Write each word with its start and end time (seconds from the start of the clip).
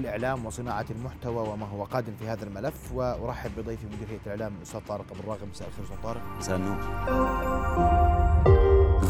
الإعلام 0.00 0.46
وصناعة 0.46 0.86
المحتوى 0.90 1.48
وما 1.48 1.66
هو 1.66 1.84
قادم 1.84 2.16
في 2.16 2.28
هذا 2.28 2.44
الملف 2.44 2.92
وأرحب 2.92 3.50
بضيفي 3.56 3.86
مدير 3.86 4.08
هيئة 4.08 4.20
الإعلام 4.26 4.56
الأستاذ 4.56 4.80
طارق 4.80 5.12
أبو 5.12 5.20
الراغب. 5.20 5.48
مساء 5.48 5.68
الخير 5.68 5.84
أستاذ 5.84 6.02
طارق. 6.02 6.22
مساء 6.38 6.56
النور. 6.56 6.78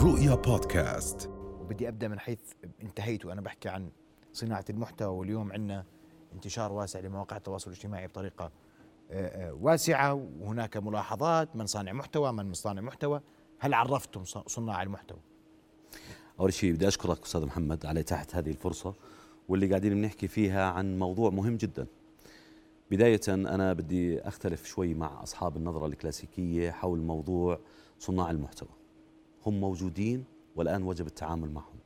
رؤيا 0.03 0.35
بودكاست. 0.35 1.31
وبدي 1.61 1.89
أبدأ 1.89 2.09
من 2.09 2.19
حيث 2.19 2.39
انتهيت 2.83 3.25
وأنا 3.25 3.41
بحكي 3.41 3.69
عن 3.69 3.91
صناعة 4.33 4.65
المحتوى 4.71 5.19
واليوم 5.19 5.53
عندنا 5.53 5.85
انتشار 6.35 6.73
واسع 6.73 7.01
لمواقع 7.01 7.37
التواصل 7.37 7.71
الاجتماعي 7.71 8.07
بطريقة 8.07 8.51
آه، 9.11 9.49
آه، 9.49 9.53
واسعة. 9.53 10.15
وهناك 10.41 10.77
ملاحظات 10.77 11.57
من 11.57 11.67
صانع 11.67 11.93
محتوى 11.93 12.33
من 12.33 12.55
صانع 12.55 12.81
محتوى. 12.81 13.21
هل 13.59 13.75
عرفتم 13.75 14.25
صناع 14.47 14.83
المحتوى؟ 14.83 15.19
أول 16.41 16.53
شيء 16.53 16.73
بدي 16.73 16.89
أشكرك 16.89 17.23
أستاذ 17.23 17.47
محمد 17.47 17.87
على 17.87 18.01
إتاحة 18.01 18.27
هذه 18.33 18.51
الفرصة. 18.51 18.95
واللي 19.49 19.67
قاعدين 19.67 19.95
بنحكي 19.95 20.29
فيها 20.29 20.71
عن 20.71 20.99
موضوع 20.99 21.31
مهم 21.31 21.57
جدا. 21.57 21.87
بداية 22.91 23.21
أنا 23.29 23.73
بدي 23.73 24.21
أختلف 24.21 24.67
شوي 24.67 24.95
مع 24.95 25.23
أصحاب 25.23 25.57
النظرة 25.57 25.87
الكلاسيكية 25.87 26.71
حول 26.71 26.99
موضوع 26.99 27.59
صناع 27.99 28.31
المحتوى. 28.31 28.69
هم 29.47 29.61
موجودين 29.61 30.25
والآن 30.57 30.83
وجب 30.83 31.07
التعامل 31.07 31.51
معهم. 31.51 31.77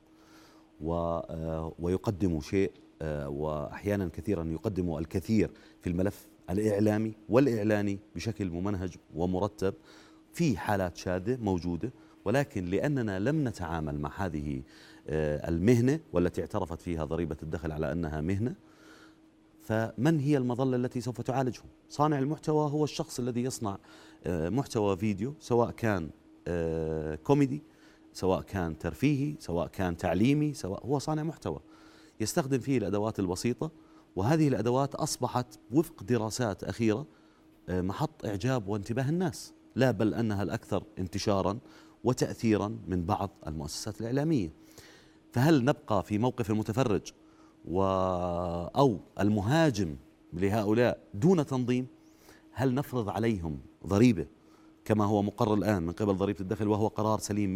آه، 0.82 1.72
ويقدموا 1.78 2.40
شيء 2.40 2.72
آه، 3.02 3.28
وأحيانا 3.28 4.08
كثيرا 4.08 4.44
يقدموا 4.44 5.00
الكثير 5.00 5.50
في 5.80 5.86
الملف 5.90 6.28
الإعلامي 6.50 7.12
والإعلاني 7.28 7.98
بشكل 8.14 8.50
ممنهج 8.50 8.96
ومرتب. 9.14 9.74
في 10.32 10.56
حالات 10.56 10.96
شاذة 10.96 11.38
موجودة 11.40 11.92
ولكن 12.24 12.64
لأننا 12.64 13.18
لم 13.18 13.48
نتعامل 13.48 14.00
مع 14.00 14.10
هذه 14.16 14.62
المهنة 15.10 16.00
والتي 16.12 16.40
اعترفت 16.40 16.80
فيها 16.80 17.04
ضريبة 17.04 17.36
الدخل 17.42 17.72
على 17.72 17.92
أنها 17.92 18.20
مهنة. 18.20 18.54
فمن 19.62 20.20
هي 20.20 20.36
المظلة 20.36 20.76
التي 20.76 21.00
سوف 21.00 21.20
تعالجهم؟ 21.20 21.66
صانع 21.88 22.18
المحتوى 22.18 22.70
هو 22.70 22.84
الشخص 22.84 23.18
الذي 23.18 23.42
يصنع 23.42 23.78
آه، 24.26 24.48
محتوى 24.48 24.96
فيديو 24.96 25.34
سواء 25.40 25.70
كان 25.70 26.10
آه، 26.48 27.14
كوميدي 27.14 27.62
سواء 28.12 28.42
كان 28.42 28.78
ترفيهي 28.78 29.34
سواء 29.38 29.66
كان 29.66 29.96
تعليمي 29.96 30.54
سواء 30.54 30.86
هو 30.86 30.98
صانع 30.98 31.22
محتوى. 31.22 31.60
يستخدم 32.20 32.58
فيه 32.58 32.78
الأدوات 32.78 33.20
البسيطة 33.20 33.70
وهذه 34.16 34.48
الأدوات 34.48 34.94
أصبحت 34.94 35.46
وفق 35.70 36.02
دراسات 36.02 36.64
أخيرة 36.64 37.06
محط 37.68 38.24
إعجاب 38.24 38.68
وانتباه 38.68 39.08
الناس. 39.08 39.52
لا 39.76 39.90
بل 39.90 40.14
أنها 40.14 40.42
الأكثر 40.42 40.84
انتشارا 40.98 41.58
وتأثيرا 42.04 42.78
من 42.86 43.04
بعض 43.04 43.30
المؤسسات 43.46 44.00
الإعلامية. 44.00 44.52
فهل 45.32 45.64
نبقى 45.64 46.02
في 46.02 46.18
موقف 46.18 46.50
المتفرج 46.50 47.12
و 47.68 47.82
أو 48.76 48.98
المهاجم 49.20 49.96
لهؤلاء 50.32 50.98
دون 51.14 51.46
تنظيم؟ 51.46 51.86
هل 52.52 52.74
نفرض 52.74 53.08
عليهم 53.08 53.58
ضريبة 53.86 54.26
كما 54.84 55.04
هو 55.04 55.22
مقرر 55.22 55.54
الآن 55.54 55.82
من 55.82 55.92
قبل 55.92 56.14
ضريبة 56.14 56.40
الدخل 56.40 56.68
وهو 56.68 56.86
قرار 56.86 57.18
سليم 57.18 57.54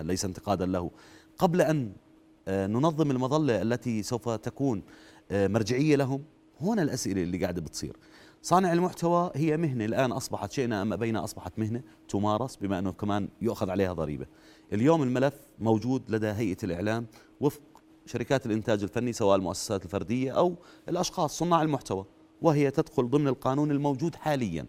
100% 0.00 0.02
ليس 0.02 0.24
انتقادا 0.24 0.66
له؟ 0.66 0.90
قبل 1.38 1.60
أن 1.60 1.92
آه، 2.48 2.66
ننظم 2.66 3.10
المظلة 3.10 3.62
التي 3.62 4.02
سوف 4.02 4.28
تكون 4.28 4.82
آه، 5.30 5.48
مرجعية 5.48 5.96
لهم 5.96 6.24
هنا 6.60 6.82
الأسئلة 6.82 7.22
اللي 7.22 7.38
قاعدة 7.38 7.60
بتصير. 7.60 7.96
صانع 8.42 8.72
المحتوى 8.72 9.30
هي 9.34 9.56
مهنة 9.56 9.84
الآن 9.84 10.12
أصبحت 10.12 10.52
شئنا 10.52 10.82
أم 10.82 10.92
أبينا 10.92 11.24
أصبحت 11.24 11.58
مهنة 11.58 11.82
تمارس 12.08 12.56
بما 12.56 12.78
أنه 12.78 12.92
كمان 12.92 13.28
يؤخذ 13.42 13.70
عليها 13.70 13.92
ضريبة. 13.92 14.26
اليوم 14.72 15.02
الملف 15.02 15.34
موجود 15.58 16.10
لدى 16.10 16.26
هيئة 16.26 16.56
الإعلام 16.64 17.06
وفق 17.40 17.62
شركات 18.06 18.46
الإنتاج 18.46 18.82
الفني 18.82 19.12
سواء 19.12 19.36
المؤسسات 19.36 19.84
الفردية 19.84 20.30
أو 20.32 20.56
الأشخاص 20.88 21.38
صناع 21.38 21.62
المحتوى 21.62 22.04
وهي 22.42 22.70
تدخل 22.70 23.10
ضمن 23.10 23.28
القانون 23.28 23.70
الموجود 23.70 24.14
حاليا. 24.14 24.66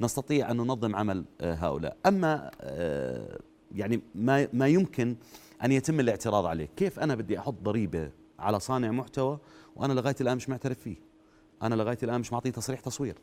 نستطيع 0.00 0.50
أن 0.50 0.56
ننظم 0.56 0.96
عمل 0.96 1.24
آه، 1.40 1.54
هؤلاء. 1.54 1.96
أما 2.06 2.50
آه، 2.60 3.38
يعني 3.74 4.02
ما 4.14 4.48
ما 4.52 4.68
يمكن 4.68 5.16
أن 5.64 5.72
يتم 5.72 6.00
الاعتراض 6.00 6.46
عليه. 6.46 6.68
كيف 6.76 7.00
أنا 7.00 7.14
بدي 7.14 7.38
أحط 7.38 7.54
ضريبة 7.62 8.10
على 8.38 8.60
صانع 8.60 8.90
محتوى 8.90 9.38
وأنا 9.76 9.92
لغاية 9.92 10.16
الآن 10.20 10.36
مش 10.36 10.48
معترف 10.48 10.78
فيه؟ 10.78 10.96
أنا 11.62 11.74
لغاية 11.74 11.98
الآن 12.02 12.20
مش 12.20 12.32
معطيه 12.32 12.50
تصريح 12.50 12.80
تصوير. 12.80 13.18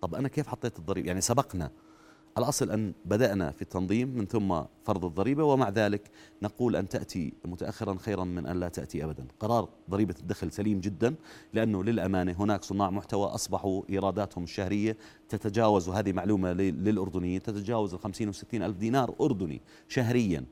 طب 0.00 0.14
أنا 0.14 0.28
كيف 0.28 0.48
حطيت 0.48 0.78
الضريبة؟ 0.78 1.08
يعني 1.08 1.20
سبقنا 1.20 1.70
الأصل 2.38 2.70
أن 2.70 2.92
بدأنا 3.04 3.50
في 3.50 3.62
التنظيم 3.62 4.08
من 4.08 4.26
ثم 4.26 4.60
فرض 4.84 5.04
الضريبة 5.04 5.44
ومع 5.44 5.68
ذلك 5.68 6.10
نقول 6.42 6.76
أن 6.76 6.88
تأتي 6.88 7.32
متاخرا 7.44 7.96
خيرا 7.98 8.24
من 8.24 8.46
أن 8.46 8.60
لا 8.60 8.68
تأتي 8.68 9.04
ابدا. 9.04 9.26
قرار 9.40 9.68
ضريبة 9.90 10.14
الدخل 10.20 10.52
سليم 10.52 10.80
جدا 10.80 11.14
لأنه 11.52 11.84
للأمانة 11.84 12.32
هناك 12.32 12.64
صناع 12.64 12.90
محتوى 12.90 13.26
أصبحوا 13.26 13.82
إيراداتهم 13.90 14.44
الشهرية 14.44 14.96
تتجاوز 15.28 15.88
وهذه 15.88 16.12
معلومة 16.12 16.52
للأردنيين 16.52 17.42
تتجاوز 17.42 17.94
ال 17.94 18.00
50 18.00 18.28
و 18.28 18.32
60 18.32 18.62
ألف 18.62 18.76
دينار 18.76 19.14
أردني 19.20 19.60
شهريا. 19.88 20.44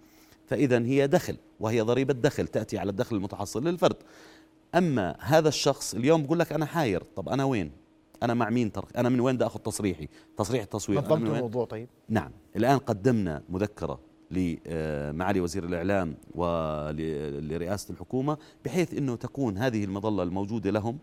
فاذا 0.47 0.79
هي 0.85 1.07
دخل 1.07 1.37
وهي 1.61 1.81
ضريبة 1.81 2.15
دخل 2.15 2.47
تأتي 2.47 2.79
على 2.79 2.91
الدخل 2.91 3.17
المتحصل 3.17 3.69
للفرد. 3.69 3.97
أما 4.75 5.17
هذا 5.21 5.49
الشخص 5.49 5.95
اليوم 5.95 6.23
بقول 6.23 6.39
لك 6.39 6.53
أنا 6.53 6.67
حاير 6.67 7.03
طب 7.17 7.29
أنا 7.29 7.45
وين؟ 7.45 7.84
أنا 8.23 8.35
مع 8.35 8.51
مين 8.51 8.73
ترك؟ 8.73 8.97
أنا 8.97 9.09
من 9.09 9.21
وين 9.21 9.37
بدي 9.37 9.47
أخذ 9.47 9.61
تصريحي؟ 9.61 10.09
تصريح 10.37 10.63
التصوير. 10.63 10.99
نظمت 10.99 11.31
الموضوع 11.31 11.65
طيب. 11.65 11.89
نعم. 12.09 12.31
الآن 12.57 12.79
قدمنا 12.79 13.43
مذكرة 13.49 14.01
لمعالي 14.31 15.41
وزير 15.41 15.65
الإعلام 15.65 16.15
ولرئاسه 16.35 17.93
الحكومة 17.93 18.39
بحيث 18.65 18.95
إنه 18.95 19.17
تكون 19.17 19.59
هذه 19.59 19.85
المظلة 19.85 20.23
الموجودة 20.23 20.71
لهم 20.71 20.99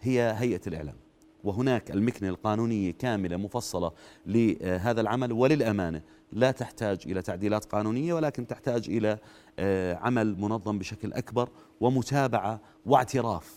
هي 0.00 0.34
هيئة 0.38 0.60
الإعلام. 0.66 0.96
وهناك 1.44 1.90
المكنة 1.90 2.28
القانونية 2.28 2.90
كاملة 2.90 3.36
مفصلة 3.36 3.92
لهذا 4.26 5.00
العمل 5.00 5.32
وللأمانة 5.32 6.02
لا 6.32 6.50
تحتاج 6.50 6.98
إلى 7.06 7.22
تعديلات 7.22 7.64
قانونية 7.64 8.14
ولكن 8.14 8.46
تحتاج 8.46 8.90
إلى 8.90 9.18
آه، 9.58 9.94
عمل 9.94 10.40
منظم 10.40 10.78
بشكل 10.78 11.12
أكبر 11.12 11.48
ومتابعة 11.80 12.60
واعتراف. 12.86 13.54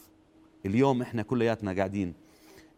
اليوم 0.66 1.02
إحنا 1.02 1.22
كلياتنا 1.22 1.74
قاعدين 1.74 2.08
آه، 2.08 2.31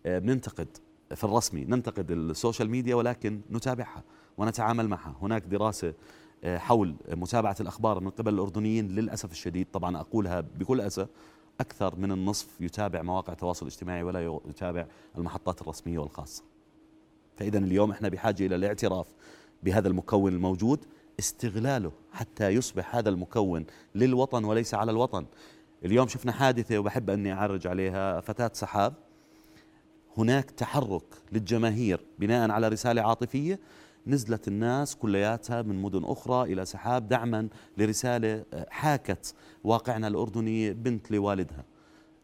بننتقد 0.06 0.78
في 1.16 1.24
الرسمي 1.24 1.66
ننتقد 1.66 2.12
السوشيال 2.12 2.70
ميديا 2.70 2.96
ولكن 2.96 3.42
نتابعها 3.52 4.04
ونتعامل 4.38 4.88
معها. 4.88 5.16
هناك 5.22 5.44
دراسة 5.44 5.94
آه، 6.44 6.58
حول 6.58 6.96
متابعة 7.10 7.56
الأخبار 7.60 8.00
من 8.00 8.10
قبل 8.10 8.34
الأردنيين 8.34 8.88
للأسف 8.88 9.32
الشديد 9.32 9.68
طبعا 9.74 9.98
أقولها 9.98 10.42
بكل 10.42 10.82
اسف 10.82 11.08
أكثر 11.60 11.96
من 11.96 12.12
النصف 12.12 12.62
يتابع 12.62 13.02
مواقع 13.02 13.34
التواصل 13.34 13.66
الاجتماعي 13.66 14.04
ولا 14.04 14.40
يتابع 14.50 14.86
المحطات 15.18 15.62
الرسمية 15.62 16.00
والخاصة. 16.00 16.44
فاذا 17.38 17.58
اليوم 17.58 17.92
إحنا 17.92 18.10
بحاجة 18.10 18.46
إلى 18.46 18.56
الاعتراف 18.56 19.08
بهذا 19.64 19.88
المكون 19.88 20.34
الموجود 20.34 20.86
استغلاله 21.20 21.92
حتى 22.12 22.50
يصبح 22.50 22.96
هذا 22.96 23.10
المكون 23.10 23.66
للوطن 23.96 24.44
وليس 24.44 24.74
على 24.74 24.92
الوطن. 24.92 25.26
اليوم 25.86 26.08
شفنا 26.08 26.32
حادثة 26.32 26.78
وبحب 26.78 27.10
أني 27.10 27.34
أعرج 27.34 27.68
عليها 27.68 28.22
فتاة 28.22 28.52
سحاب 28.54 28.94
هناك 30.18 30.52
تحرك 30.52 31.04
للجماهير 31.32 32.06
بناء 32.20 32.52
على 32.52 32.68
رسالة 32.68 33.02
عاطفية 33.02 33.60
نزلت 34.08 34.48
الناس 34.48 34.96
كلياتها 34.96 35.62
من 35.62 35.82
مدن 35.82 36.04
أخرى 36.04 36.54
إلى 36.54 36.66
سحاب 36.66 37.08
دعما 37.08 37.48
لرسالة 37.78 38.46
حاكت 38.70 39.36
واقعنا 39.64 40.08
الأردني 40.08 40.74
بنت 40.74 41.12
لوالدها. 41.12 41.66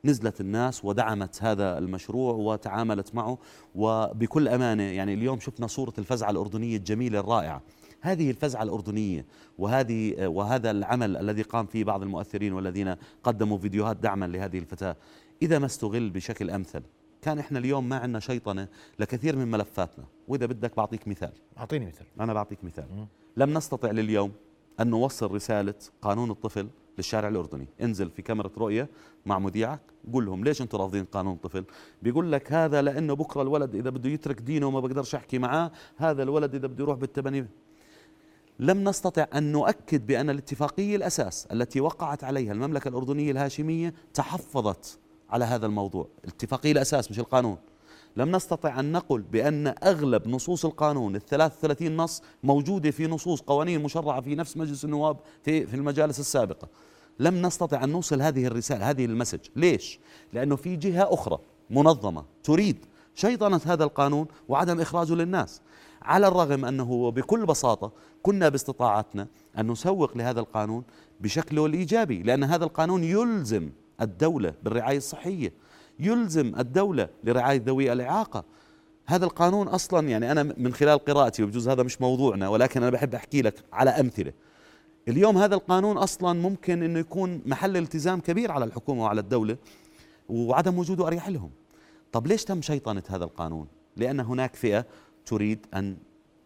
نزلت 0.05 0.41
الناس 0.41 0.85
ودعمت 0.85 1.43
هذا 1.43 1.77
المشروع 1.77 2.33
وتعاملت 2.33 3.15
معه 3.15 3.37
وبكل 3.75 4.47
أمانة 4.47 4.83
يعني 4.83 5.13
اليوم 5.13 5.39
شفنا 5.39 5.67
صورة 5.67 5.93
الفزعة 5.97 6.29
الأردنية 6.29 6.77
الجميلة 6.77 7.19
الرائعة. 7.19 7.61
هذه 8.01 8.29
الفزعة 8.29 8.63
الأردنية 8.63 9.25
وهذه 9.57 10.27
وهذا 10.27 10.71
العمل 10.71 11.17
الذي 11.17 11.41
قام 11.41 11.65
فيه 11.65 11.83
بعض 11.83 12.01
المؤثرين 12.01 12.53
والذين 12.53 12.95
قدموا 13.23 13.57
فيديوهات 13.57 13.97
دعما 13.97 14.25
لهذه 14.25 14.59
الفتاة 14.59 14.95
إذا 15.41 15.59
ما 15.59 15.65
استغل 15.65 16.09
بشكل 16.09 16.49
أمثل 16.49 16.81
كان 17.21 17.39
إحنا 17.39 17.59
اليوم 17.59 17.89
ما 17.89 17.97
عندنا 17.97 18.19
شيطنة 18.19 18.67
لكثير 18.99 19.35
من 19.35 19.51
ملفاتنا. 19.51 20.05
وإذا 20.27 20.45
بدك 20.45 20.75
بعطيك 20.77 21.07
مثال. 21.07 21.31
أعطيني 21.57 21.85
مثال. 21.85 22.05
أنا 22.19 22.33
بعطيك 22.33 22.63
مثال. 22.63 23.07
لم 23.37 23.57
نستطع 23.57 23.91
لليوم 23.91 24.31
أن 24.79 24.89
نوصل 24.89 25.31
رسالة 25.31 25.73
قانون 26.01 26.31
الطفل 26.31 26.67
للشارع 26.97 27.27
الأردني. 27.27 27.67
انزل 27.81 28.09
في 28.09 28.21
كاميرا 28.21 28.49
رؤية 28.57 28.89
مع 29.25 29.39
مذيعك 29.39 29.81
قول 30.13 30.25
لهم 30.25 30.43
ليش 30.43 30.61
أنتم 30.61 30.77
رافضين 30.77 31.05
قانون 31.05 31.33
الطفل؟ 31.33 31.63
بيقول 32.01 32.31
لك 32.31 32.53
هذا 32.53 32.81
لأنه 32.81 33.13
بكرة 33.13 33.41
الولد 33.41 33.75
إذا 33.75 33.89
بده 33.89 34.09
يترك 34.09 34.41
دينه 34.41 34.67
وما 34.67 34.79
بقدرش 34.79 35.15
أحكي 35.15 35.39
معاه 35.39 35.71
هذا 35.97 36.23
الولد 36.23 36.55
إذا 36.55 36.67
بده 36.67 36.83
يروح 36.83 36.97
بالتبني. 36.97 37.47
لم 38.59 38.83
نستطع 38.83 39.25
أن 39.33 39.51
نؤكد 39.51 40.07
بأن 40.07 40.29
الاتفاقية 40.29 40.95
الأساس 40.95 41.47
التي 41.51 41.81
وقعت 41.81 42.23
عليها 42.23 42.51
المملكة 42.53 42.87
الأردنية 42.87 43.31
الهاشمية 43.31 43.93
تحفظت 44.13 44.99
على 45.29 45.45
هذا 45.45 45.65
الموضوع. 45.65 46.07
الاتفاقية 46.23 46.71
الأساس 46.71 47.11
مش 47.11 47.19
القانون. 47.19 47.57
لم 48.17 48.35
نستطع 48.35 48.79
أن 48.79 48.91
نقل 48.91 49.21
بأن 49.21 49.67
أغلب 49.83 50.27
نصوص 50.27 50.65
القانون 50.65 51.15
ال 51.15 51.25
33 51.25 51.97
نص 51.97 52.21
موجودة 52.43 52.91
في 52.91 53.07
نصوص 53.07 53.41
قوانين 53.41 53.83
مشرعة 53.83 54.21
في 54.21 54.35
نفس 54.35 54.57
مجلس 54.57 54.85
النواب 54.85 55.17
في 55.43 55.67
في 55.67 55.73
المجالس 55.73 56.19
السابقة. 56.19 56.67
لم 57.19 57.45
نستطع 57.45 57.83
أن 57.83 57.89
نوصل 57.89 58.21
هذه 58.21 58.45
الرسالة 58.45 58.89
هذه 58.89 59.05
المسج. 59.05 59.39
ليش؟ 59.55 59.99
لأنه 60.33 60.55
في 60.55 60.75
جهة 60.75 61.13
أخرى 61.13 61.39
منظمة 61.69 62.25
تريد 62.43 62.85
شيطنة 63.15 63.61
هذا 63.65 63.83
القانون 63.83 64.27
وعدم 64.49 64.81
إخراجه 64.81 65.13
للناس. 65.13 65.61
على 66.01 66.27
الرغم 66.27 66.65
أنه 66.65 67.11
بكل 67.11 67.45
بساطة 67.45 67.91
كنا 68.23 68.49
باستطاعتنا 68.49 69.27
أن 69.57 69.67
نسوق 69.71 70.17
لهذا 70.17 70.39
القانون 70.39 70.83
بشكله 71.19 71.65
الإيجابي 71.65 72.23
لأن 72.23 72.43
هذا 72.43 72.63
القانون 72.63 73.03
يلزم 73.03 73.69
الدولة 74.01 74.53
بالرعاية 74.63 74.97
الصحية 74.97 75.53
يلزم 75.99 76.53
الدولة 76.59 77.09
لرعاية 77.23 77.61
ذوي 77.65 77.93
الإعاقة. 77.93 78.43
هذا 79.05 79.25
القانون 79.25 79.67
أصلا 79.67 80.07
يعني 80.09 80.31
أنا 80.31 80.43
من 80.43 80.73
خلال 80.73 80.99
قراءتي 80.99 81.43
وبجوز 81.43 81.67
هذا 81.67 81.83
مش 81.83 82.01
موضوعنا 82.01 82.49
ولكن 82.49 82.81
أنا 82.83 82.91
بحب 82.91 83.15
أحكي 83.15 83.41
لك 83.41 83.63
على 83.73 83.89
أمثلة. 83.89 84.33
اليوم 85.07 85.37
هذا 85.37 85.55
القانون 85.55 85.97
أصلا 85.97 86.39
ممكن 86.39 86.83
إنه 86.83 86.99
يكون 86.99 87.41
محل 87.45 87.77
التزام 87.77 88.19
كبير 88.19 88.51
على 88.51 88.65
الحكومة 88.65 89.03
وعلى 89.03 89.21
الدولة 89.21 89.57
وعدم 90.29 90.79
وجوده 90.79 91.07
أريح 91.07 91.29
لهم. 91.29 91.49
طب 92.11 92.27
ليش 92.27 92.43
تم 92.43 92.61
شيطنة 92.61 93.03
هذا 93.09 93.23
القانون؟ 93.23 93.67
لأن 93.97 94.19
هناك 94.19 94.55
فئة 94.55 94.85
تريد 95.25 95.65
أن 95.73 95.97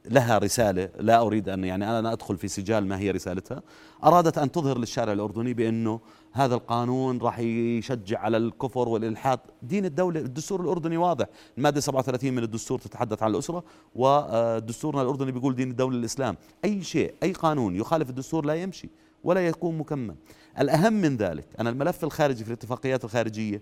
لها 0.09 0.37
رسالة 0.37 0.89
لا 0.99 1.21
أريد 1.21 1.49
أن 1.49 1.63
يعني 1.63 1.99
أنا 1.99 2.13
أدخل 2.13 2.37
في 2.37 2.47
سجال 2.47 2.87
ما 2.87 2.99
هي 2.99 3.11
رسالتها. 3.11 3.61
أرادت 4.03 4.37
أن 4.37 4.51
تظهر 4.51 4.77
للشارع 4.77 5.13
الأردني 5.13 5.53
بأنه 5.53 5.99
هذا 6.31 6.55
القانون 6.55 7.17
راح 7.17 7.39
يشجع 7.39 8.19
على 8.19 8.37
الكفر 8.37 8.89
والإلحاد. 8.89 9.39
دين 9.61 9.85
الدولة 9.85 10.19
الدستور 10.19 10.61
الأردني 10.61 10.97
واضح. 10.97 11.25
المادة 11.57 11.79
37 11.79 12.33
من 12.33 12.43
الدستور 12.43 12.79
تتحدث 12.79 13.23
عن 13.23 13.31
الأسرة 13.31 13.63
ودستورنا 13.95 15.01
الأردني 15.01 15.31
بيقول 15.31 15.55
دين 15.55 15.71
الدولة 15.71 15.97
الإسلام 15.97 16.37
أي 16.65 16.83
شيء 16.83 17.13
أي 17.23 17.31
قانون 17.31 17.75
يخالف 17.75 18.09
الدستور 18.09 18.45
لا 18.45 18.53
يمشي 18.55 18.89
ولا 19.23 19.47
يكون 19.47 19.77
مكمل. 19.77 20.15
الأهم 20.59 20.93
من 20.93 21.17
ذلك 21.17 21.45
أنا 21.59 21.69
الملف 21.69 22.03
الخارجي 22.03 22.43
في 22.43 22.49
الاتفاقيات 22.49 23.03
الخارجية 23.05 23.61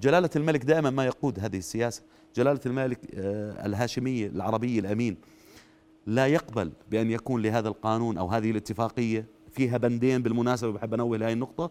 جلالة 0.00 0.30
الملك 0.36 0.64
دائما 0.64 0.90
ما 0.90 1.06
يقود 1.06 1.38
هذه 1.40 1.58
السياسة. 1.58 2.02
جلالة 2.36 2.60
الملك 2.66 2.98
آه، 3.14 3.66
الهاشمية 3.66 4.26
العربية 4.26 4.80
الأمين 4.80 5.16
لا 6.08 6.26
يقبل 6.26 6.72
بأن 6.90 7.10
يكون 7.10 7.42
لهذا 7.42 7.68
القانون 7.68 8.18
أو 8.18 8.26
هذه 8.26 8.50
الاتفاقية 8.50 9.26
فيها 9.50 9.76
بندين 9.76 10.22
بالمناسبة 10.22 10.72
بحب 10.72 10.94
أنوه 10.94 11.18
لهذه 11.18 11.32
النقطة 11.32 11.70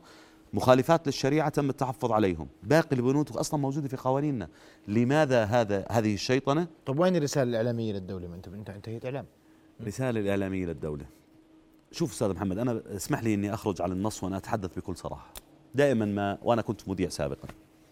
مخالفات 0.54 1.08
للشريعة 1.08 1.50
تم 1.50 1.70
التحفظ 1.70 2.12
عليهم. 2.12 2.48
باقي 2.64 2.96
البنود 2.96 3.38
أصلا 3.38 3.60
موجودة 3.60 3.88
في 3.88 3.98
قوانيننا. 3.98 4.50
لماذا 4.88 5.44
هذا 5.44 5.86
هذه 5.92 6.14
الشيطنة؟ 6.14 6.68
طب 6.86 7.00
وين 7.00 7.16
الرسالة 7.16 7.50
الإعلامية 7.50 7.94
للدولة؟ 7.94 8.28
ما 8.28 8.36
أنت 8.36 8.48
أنت 8.48 8.70
انتهيت 8.70 9.06
إعلام. 9.06 9.26
رسالة 9.82 10.20
الإعلامية 10.20 10.66
للدولة. 10.66 11.06
شوف 11.92 12.12
أستاذ 12.12 12.34
محمد 12.34 12.58
أنا 12.58 12.82
اسمح 12.96 13.24
لي 13.24 13.34
أني 13.34 13.54
أخرج 13.54 13.82
على 13.82 13.94
النص 13.94 14.24
وأنا 14.24 14.38
أتحدث 14.38 14.78
بكل 14.78 14.96
صراحة. 14.96 15.34
دائما 15.76 16.06
ما 16.06 16.38
وأنا 16.44 16.62
كنت 16.62 16.90
مذيع 16.90 17.10
سابقا. 17.10 17.48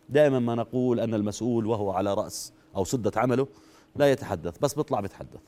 دائما 0.09 0.39
ما 0.39 0.55
نقول 0.55 0.99
أن 0.99 1.13
المسؤول 1.13 1.65
وهو 1.65 1.91
على 1.91 2.13
رأس 2.13 2.53
أو 2.75 2.83
سدة 2.83 3.11
عمله 3.15 3.47
لا 3.95 4.11
يتحدث 4.11 4.57
بس 4.59 4.73
بيطلع 4.73 4.99
بيتحدث. 4.99 5.39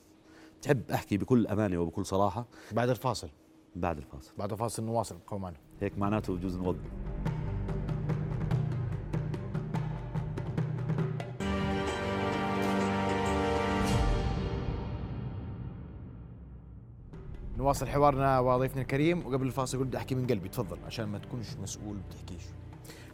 تحب 0.61 0.91
أحكي 0.91 1.17
بكل 1.17 1.47
أمانة 1.47 1.77
وبكل 1.77 2.05
صراحة؟ 2.05 2.45
بعد 2.71 2.89
الفاصل. 2.89 3.29
بعد 3.75 3.97
الفاصل. 3.97 4.33
بعد 4.37 4.51
الفاصل 4.51 4.83
نواصل 4.83 5.15
ابقوا 5.15 5.39
معنا. 5.39 5.57
هيك 5.81 5.97
معناته 5.97 6.35
بجوز 6.35 6.57
نوضح 6.57 6.79
نواصل 17.57 17.87
حوارنا 17.87 18.39
وضيفنا 18.39 18.81
الكريم 18.81 19.25
وقبل 19.25 19.47
الفاصل 19.47 19.79
قلت 19.79 19.95
أحكي 19.95 20.15
من 20.15 20.27
قلبي. 20.27 20.49
تفضل 20.49 20.77
عشان 20.85 21.05
ما 21.05 21.17
تكونش 21.17 21.47
مسؤول 21.61 21.97
بتحكيش 22.09 22.43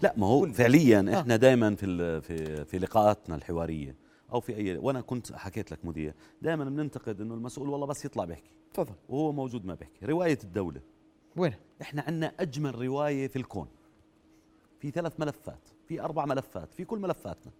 لا 0.01 0.13
ما 0.17 0.27
هو 0.27 0.45
فعليا 0.47 1.05
آه. 1.09 1.21
إحنا 1.21 1.35
دائما 1.35 1.75
في 1.75 2.21
في 2.21 2.65
في 2.65 2.79
لقاءاتنا 2.79 3.35
الحوارية. 3.35 4.02
أو 4.33 4.39
في 4.39 4.55
اي 4.55 4.77
وأنا 4.77 5.01
كنت 5.01 5.33
حكيت 5.33 5.71
لك 5.71 5.85
مذيع. 5.85 6.13
دائما 6.41 6.63
بننتقد 6.63 7.21
إنه 7.21 7.33
المسؤول 7.33 7.69
والله 7.69 7.87
بس 7.87 8.05
يطلع 8.05 8.25
بيحكي. 8.25 8.51
تفضل. 8.73 8.95
وهو 9.09 9.31
موجود 9.31 9.65
ما 9.65 9.75
بيحكي. 9.75 10.05
رواية 10.05 10.39
الدولة. 10.43 10.81
وين؟ 11.37 11.53
إحنا 11.81 12.01
عندنا 12.01 12.33
أجمل 12.39 12.75
رواية 12.75 13.27
في 13.27 13.35
الكون. 13.35 13.67
في 14.79 14.91
ثلاث 14.91 15.19
ملفات. 15.19 15.69
في 15.87 16.01
أربع 16.01 16.25
ملفات. 16.25 16.73
في 16.73 16.85
كل 16.85 16.99
ملفاتنا. 16.99 17.51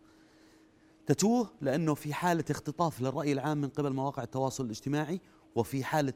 تتوه 1.06 1.50
لأنه 1.62 1.94
في 1.94 2.14
حالة 2.14 2.46
اختطاف 2.50 3.02
للرأي 3.02 3.32
العام 3.32 3.62
من 3.62 3.70
قبل 3.70 3.94
مواقع 3.94 4.24
التواصل 4.24 4.66
الاجتماعي 4.66 5.20
وفي 5.56 5.84
حالة 5.84 6.14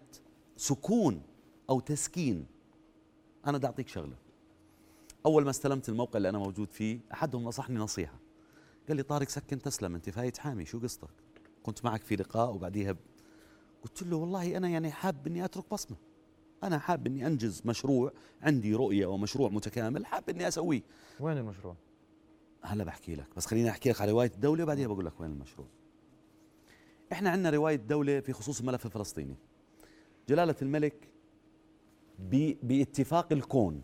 سكون 0.57 1.21
أو 1.69 1.79
تسكين. 1.79 2.45
أنا 3.47 3.57
بدي 3.57 3.67
أعطيك 3.67 3.87
شغلة. 3.87 4.15
أول 5.25 5.43
ما 5.43 5.49
استلمت 5.49 5.89
الموقع 5.89 6.17
اللي 6.17 6.29
أنا 6.29 6.37
موجود 6.37 6.71
فيه 6.71 6.99
أحدهم 7.13 7.43
نصحني 7.43 7.75
نصيحة. 7.79 8.26
قال 8.87 8.97
لي 8.97 9.03
طارق 9.03 9.29
سكن 9.29 9.61
تسلم 9.61 9.95
أنت 9.95 10.09
فايت 10.09 10.37
حامي 10.37 10.65
شو 10.65 10.79
قصتك؟ 10.79 11.09
كنت 11.63 11.85
معك 11.85 12.01
في 12.01 12.15
لقاء 12.15 12.55
وبعديها 12.55 12.91
ب... 12.91 12.97
قلت 13.83 14.03
له 14.03 14.17
والله 14.17 14.57
أنا 14.57 14.69
يعني 14.69 14.91
حاب 14.91 15.27
إني 15.27 15.45
أترك 15.45 15.69
بصمة. 15.71 15.97
أنا 16.63 16.79
حاب 16.79 17.07
إني 17.07 17.27
أنجز 17.27 17.61
مشروع 17.65 18.13
عندي 18.41 18.75
رؤية 18.75 19.05
ومشروع 19.05 19.49
متكامل 19.49 20.05
حاب 20.05 20.29
إني 20.29 20.47
أسويه. 20.47 20.81
وين 21.19 21.37
المشروع؟ 21.37 21.75
هلا 22.61 22.83
بحكي 22.83 23.15
لك 23.15 23.27
بس 23.37 23.45
خليني 23.45 23.69
أحكي 23.69 23.89
لك 23.89 24.01
على 24.01 24.11
رواية 24.11 24.31
الدولة 24.35 24.63
وبعديها 24.63 24.87
بقول 24.87 25.05
لك 25.05 25.19
وين 25.21 25.31
المشروع. 25.31 25.67
إحنا 27.11 27.29
عندنا 27.29 27.49
رواية 27.49 27.75
الدولة 27.75 28.19
في 28.19 28.33
خصوص 28.33 28.59
الملف 28.59 28.85
الفلسطيني. 28.85 29.35
جلالة 30.29 30.55
الملك 30.61 31.09
باتفاق 32.63 33.33
الكون. 33.33 33.81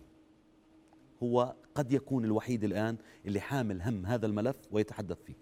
هو 1.23 1.55
قد 1.75 1.93
يكون 1.93 2.25
الوحيد 2.25 2.63
الآن 2.63 2.97
اللي 3.25 3.39
حامل 3.39 3.81
هم 3.81 4.05
هذا 4.05 4.25
الملف 4.25 4.55
ويتحدث 4.71 5.17
فيه. 5.25 5.35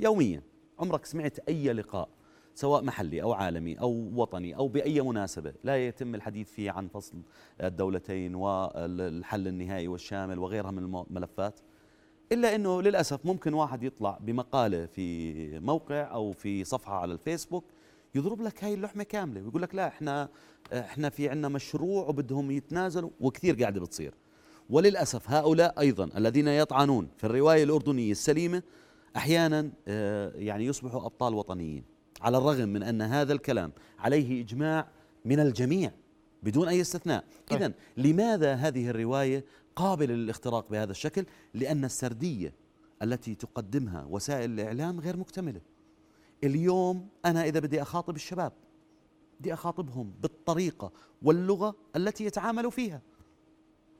يوميا. 0.00 0.42
عمرك 0.78 1.04
سمعت 1.04 1.38
أي 1.48 1.72
لقاء 1.72 2.08
سواء 2.54 2.82
محلي 2.82 3.22
أو 3.22 3.32
عالمي 3.32 3.80
أو 3.80 4.10
وطني 4.14 4.56
أو 4.56 4.68
بأي 4.68 5.00
مناسبة 5.00 5.52
لا 5.64 5.86
يتم 5.86 6.14
الحديث 6.14 6.50
فيه 6.50 6.70
عن 6.70 6.88
فصل 6.88 7.22
الدولتين 7.62 8.34
والحل 8.34 9.48
النهائي 9.48 9.88
والشامل 9.88 10.38
وغيرها 10.38 10.70
من 10.70 10.78
الملفات 10.78 11.60
إلا 12.32 12.54
أنه 12.54 12.82
للأسف 12.82 13.26
ممكن 13.26 13.54
واحد 13.54 13.82
يطلع 13.82 14.18
بمقالة 14.20 14.86
في 14.86 15.60
موقع 15.60 16.14
أو 16.14 16.32
في 16.32 16.64
صفحة 16.64 16.94
على 16.94 17.12
الفيسبوك 17.12 17.64
يضرب 18.14 18.40
لك 18.42 18.64
هاي 18.64 18.74
اللحمة 18.74 19.02
كاملة 19.04 19.42
ويقول 19.42 19.62
لك 19.62 19.74
لا 19.74 19.88
إحنا 19.88 20.28
إحنا 20.72 21.08
في 21.08 21.28
عندنا 21.28 21.48
مشروع 21.48 22.08
وبدهم 22.08 22.50
يتنازلوا 22.50 23.10
وكثير 23.20 23.54
قاعدة 23.60 23.80
بتصير. 23.80 24.14
وللأسف 24.70 25.30
هؤلاء 25.30 25.80
أيضا 25.80 26.10
الذين 26.16 26.48
يطعنون 26.48 27.08
في 27.18 27.24
الرواية 27.24 27.64
الأردنية 27.64 28.12
السليمة 28.12 28.62
أحيانا 29.16 29.70
آه، 29.88 30.32
يعني 30.34 30.66
يصبحوا 30.66 31.06
أبطال 31.06 31.34
وطنيين 31.34 31.84
على 32.20 32.38
الرغم 32.38 32.68
من 32.68 32.82
أن 32.82 33.02
هذا 33.02 33.32
الكلام 33.32 33.72
عليه 33.98 34.42
إجماع 34.42 34.88
من 35.24 35.40
الجميع 35.40 35.92
بدون 36.42 36.68
أي 36.68 36.80
استثناء. 36.80 37.24
طيب. 37.46 37.62
إذا 37.62 37.72
لماذا 37.96 38.54
هذه 38.54 38.90
الرواية 38.90 39.44
قابلة 39.76 40.14
للاختراق 40.14 40.70
بهذا 40.70 40.90
الشكل؟ 40.90 41.26
لأن 41.54 41.84
السردية 41.84 42.54
التي 43.02 43.34
تقدمها 43.34 44.06
وسائل 44.10 44.50
الإعلام 44.50 45.00
غير 45.00 45.16
مكتملة. 45.16 45.60
اليوم 46.44 47.08
أنا 47.24 47.44
إذا 47.44 47.60
بدي 47.60 47.82
أخاطب 47.82 48.16
الشباب 48.16 48.52
بدي 49.40 49.54
أخاطبهم 49.54 50.12
بالطريقة 50.20 50.92
واللغة 51.22 51.76
التي 51.96 52.24
يتعاملوا 52.24 52.70
فيها. 52.70 53.02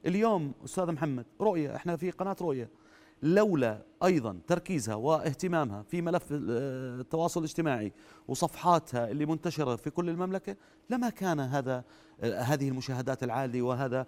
اليوم 0.07 0.53
أستاذ 0.65 0.93
محمد 0.93 1.27
رؤية 1.41 1.77
إحنا 1.77 1.97
في 1.97 2.11
قناة 2.11 2.37
رؤية. 2.41 2.71
لولا 3.23 3.83
أيضا 4.05 4.39
تركيزها 4.47 4.95
واهتمامها 4.95 5.83
في 5.83 6.03
ملف 6.03 6.25
التواصل 6.31 7.41
الاجتماعي 7.41 7.93
وصفحاتها 8.29 9.11
اللي 9.11 9.27
منتشرة 9.27 9.77
في 9.77 9.91
كل 9.91 10.09
المملكة 10.09 10.57
لما 10.91 11.11
كان 11.11 11.41
هذا 11.41 11.85
هذه 12.23 12.69
المشاهدات 12.69 13.23
العالية 13.23 13.63
وهذا 13.63 14.07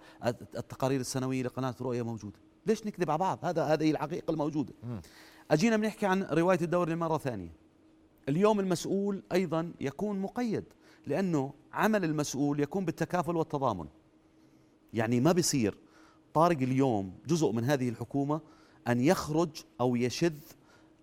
التقارير 0.57 0.99
السنوية 0.99 1.43
لقناة 1.43 1.75
رؤية 1.81 2.01
موجودة؟ 2.01 2.39
ليش 2.65 2.85
نكذب 2.85 3.11
على 3.11 3.19
بعض؟ 3.19 3.45
هذا 3.45 3.63
هذه 3.63 3.91
الحقيقة 3.91 4.31
الموجودة. 4.31 4.73
أجينا 5.51 5.77
بنحكي 5.77 6.05
عن 6.05 6.23
رواية 6.23 6.59
الدوري 6.61 6.93
لمره 6.93 7.17
ثانية 7.17 7.51
اليوم 8.29 8.59
المسؤول 8.59 9.23
أيضا 9.31 9.73
يكون 9.81 10.19
مقيد 10.19 10.63
لأنه 11.07 11.53
عمل 11.73 12.03
المسؤول 12.03 12.59
يكون 12.59 12.85
بالتكافل 12.85 13.35
والتضامن. 13.35 13.87
يعني 14.93 15.19
ما 15.19 15.31
بيصير 15.31 15.77
طارق 16.37 16.57
اليوم 16.61 17.13
جزء 17.27 17.51
من 17.51 17.63
هذه 17.63 17.89
الحكومة 17.89 18.41
أن 18.87 19.01
يخرج 19.01 19.49
أو 19.81 19.95
يشذ 19.95 20.33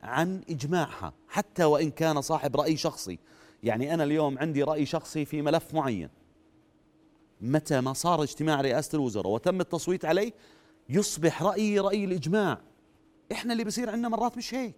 عن 0.02 0.40
إجماعها 0.50 1.12
حتى 1.28 1.64
وإن 1.64 1.90
كان 1.90 2.20
صاحب 2.20 2.56
رأي 2.56 2.76
شخصي. 2.76 3.18
يعني 3.62 3.94
أنا 3.94 4.04
اليوم 4.04 4.38
عندي 4.38 4.62
رأي 4.62 4.86
شخصي 4.86 5.24
في 5.24 5.42
ملف 5.42 5.74
معين. 5.74 6.08
متى 7.40 7.80
ما 7.80 7.92
صار 7.92 8.22
اجتماع 8.22 8.60
رئاسة 8.60 8.96
الوزراء 8.96 9.28
وتم 9.28 9.60
التصويت 9.60 10.04
عليه 10.04 10.32
يصبح 10.88 11.42
رأيي 11.42 11.80
رأي 11.80 12.04
الإجماع. 12.04 12.60
إحنا 13.32 13.52
اللي 13.52 13.64
بصير 13.64 13.90
عندنا 13.90 14.08
مرات 14.08 14.36
مش 14.36 14.54
هيك. 14.54 14.76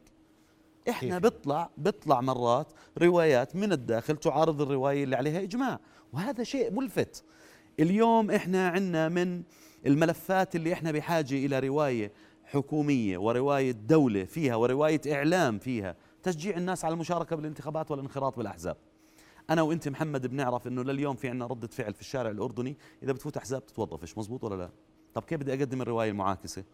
إحنا 0.89 1.19
بيطلع 1.19 1.71
بيطلع 1.77 2.21
مرات 2.21 2.67
روايات 2.99 3.57
من 3.57 3.73
الداخل 3.73 4.17
تعارض 4.17 4.63
الرواية 4.63 5.05
اللي 5.05 5.17
عليها 5.17 5.43
إجماع 5.43 5.81
وهذا 6.13 6.45
شيء 6.45 6.73
ملفت. 6.73 7.25
اليوم 7.81 8.31
إحنا 8.31 8.69
عندنا 8.69 9.09
من 9.09 9.43
الملفات 9.87 10.57
اللي 10.57 10.73
إحنا 10.73 10.93
بحاجة 10.93 11.47
إلى 11.47 11.59
رواية 11.59 12.13
حكومية 12.45 13.19
ورواية 13.19 13.71
دولة 13.73 14.25
فيها 14.25 14.57
ورواية 14.57 15.01
إعلام 15.13 15.59
فيها 15.59 15.97
تشجيع 16.23 16.57
الناس 16.57 16.85
على 16.85 16.95
المشاركة 16.95 17.37
بالانتخابات 17.37 17.91
والانخراط 17.91 18.37
بالأحزاب. 18.37 18.77
أنا 19.51 19.63
وأنت 19.63 19.89
محمد 19.89 20.27
بنعرف 20.27 20.67
إنه 20.67 20.83
لليوم 20.83 21.17
في 21.17 21.29
عندنا 21.29 21.47
ردة 21.47 21.69
فعل 21.69 21.95
في 21.95 22.01
الشارع 22.01 22.31
الأردني 22.31 22.77
إذا 23.03 23.13
بتفوت 23.13 23.37
أحزاب 23.37 23.67
تتوظفش 23.67 24.19
مزبوط 24.19 24.45
ولا 24.45 24.55
لا؟ 24.55 24.71
طب 25.15 25.25
كيف 25.25 25.41
بدي 25.41 25.55
أقدم 25.55 25.83
الرواية 25.83 26.11
المعاكسة؟ 26.11 26.65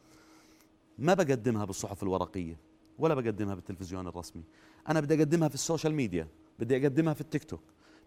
ما 0.99 1.14
بقدمها 1.14 1.64
بالصحف 1.64 2.02
الورقية 2.02 2.57
ولا 2.99 3.14
بقدمها 3.14 3.54
بالتلفزيون 3.54 4.07
الرسمي. 4.07 4.42
أنا 4.88 5.00
بدي 5.00 5.14
أقدمها 5.14 5.49
في 5.49 5.54
ال 5.55 5.60
social 5.60 5.95
media 5.95 6.29
بدي 6.59 6.76
أقدمها 6.76 7.14
في 7.14 7.21
التيك 7.21 7.45
توك. 7.45 7.62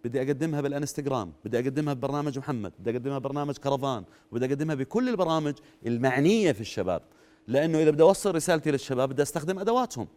بدي 0.06 0.22
أقدمها 0.22 0.62
بالإنستغرام 0.62 1.34
بدي 1.46 1.60
أقدمها 1.60 1.94
ببرنامج 1.94 2.38
محمد 2.38 2.74
بدي 2.80 2.92
أقدمها 2.92 3.20
ببرنامج 3.20 3.58
كرفان 3.58 4.04
بدي 4.32 4.46
أقدمها 4.46 4.76
بكل 4.76 5.10
البرامج 5.10 5.54
المعنية 5.86 6.52
في 6.52 6.62
الشباب. 6.62 7.02
لأنه 7.48 7.78
إذا 7.82 7.92
بدي 7.92 8.04
أوصل 8.04 8.36
رسالتي 8.36 8.72
للشباب 8.72 9.10
بدي 9.10 9.22
أستخدم 9.22 9.60
أدواتهم. 9.60 10.08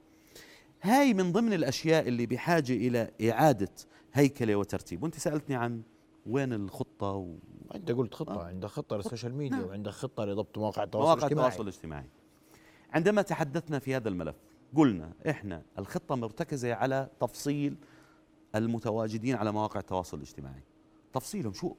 هاي 0.82 1.14
من 1.14 1.32
ضمن 1.32 1.52
الأشياء 1.52 2.08
اللي 2.08 2.26
بحاجة 2.26 2.72
إلى 2.72 3.10
إعادة 3.30 3.70
هيكلة 4.14 4.56
وترتيب. 4.56 5.02
وأنت 5.02 5.18
سألتني 5.18 5.56
عن 5.56 5.82
وين 6.26 6.52
الخطة 6.52 7.12
و... 7.12 7.34
انت 7.74 7.92
قلت 7.92 8.14
خطة 8.14 8.40
آه. 8.40 8.44
عندك 8.44 8.68
خطة. 8.68 8.96
للسوشيال 8.96 9.34
ميديا 9.34 9.58
نعم. 9.58 9.68
وعندك 9.68 9.92
خطة 9.92 10.24
لضبط 10.24 10.58
مواقع 10.58 10.82
التواصل 10.82 11.06
مواقع 11.06 11.18
الاجتماعي. 11.18 11.48
التواصل 11.48 11.68
الاجتماعي. 11.68 12.06
عندما 12.92 13.22
تحدثنا 13.22 13.78
في 13.78 13.96
هذا 13.96 14.08
الملف 14.08 14.36
قلنا 14.76 15.12
إحنا 15.30 15.62
الخطة 15.78 16.14
مرتكزة 16.14 16.74
على 16.74 17.08
تفصيل 17.20 17.76
المتواجدين 18.54 19.36
على 19.36 19.52
مواقع 19.52 19.80
التواصل 19.80 20.16
الاجتماعي. 20.16 20.62
تفصيلهم 21.12 21.52
شو 21.52 21.74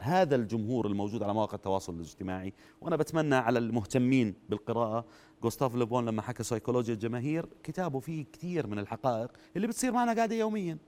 هذا 0.00 0.36
الجمهور 0.36 0.86
الموجود 0.86 1.22
على 1.22 1.34
مواقع 1.34 1.54
التواصل 1.54 1.94
الاجتماعي؟ 1.94 2.52
وأنا 2.80 2.96
بتمنى 2.96 3.34
على 3.34 3.58
المهتمين 3.58 4.34
بالقراءة 4.48 5.04
جوستاف 5.42 5.74
لوبون 5.74 6.04
لما 6.04 6.22
حكى 6.22 6.42
سيكولوجيا 6.42 6.94
الجماهير 6.94 7.46
كتابه 7.62 8.00
فيه 8.00 8.24
كثير 8.32 8.66
من 8.66 8.78
الحقائق 8.78 9.30
اللي 9.56 9.66
بتصير 9.66 9.92
معنا 9.92 10.12
قاعدة 10.14 10.34
يوميا. 10.34 10.78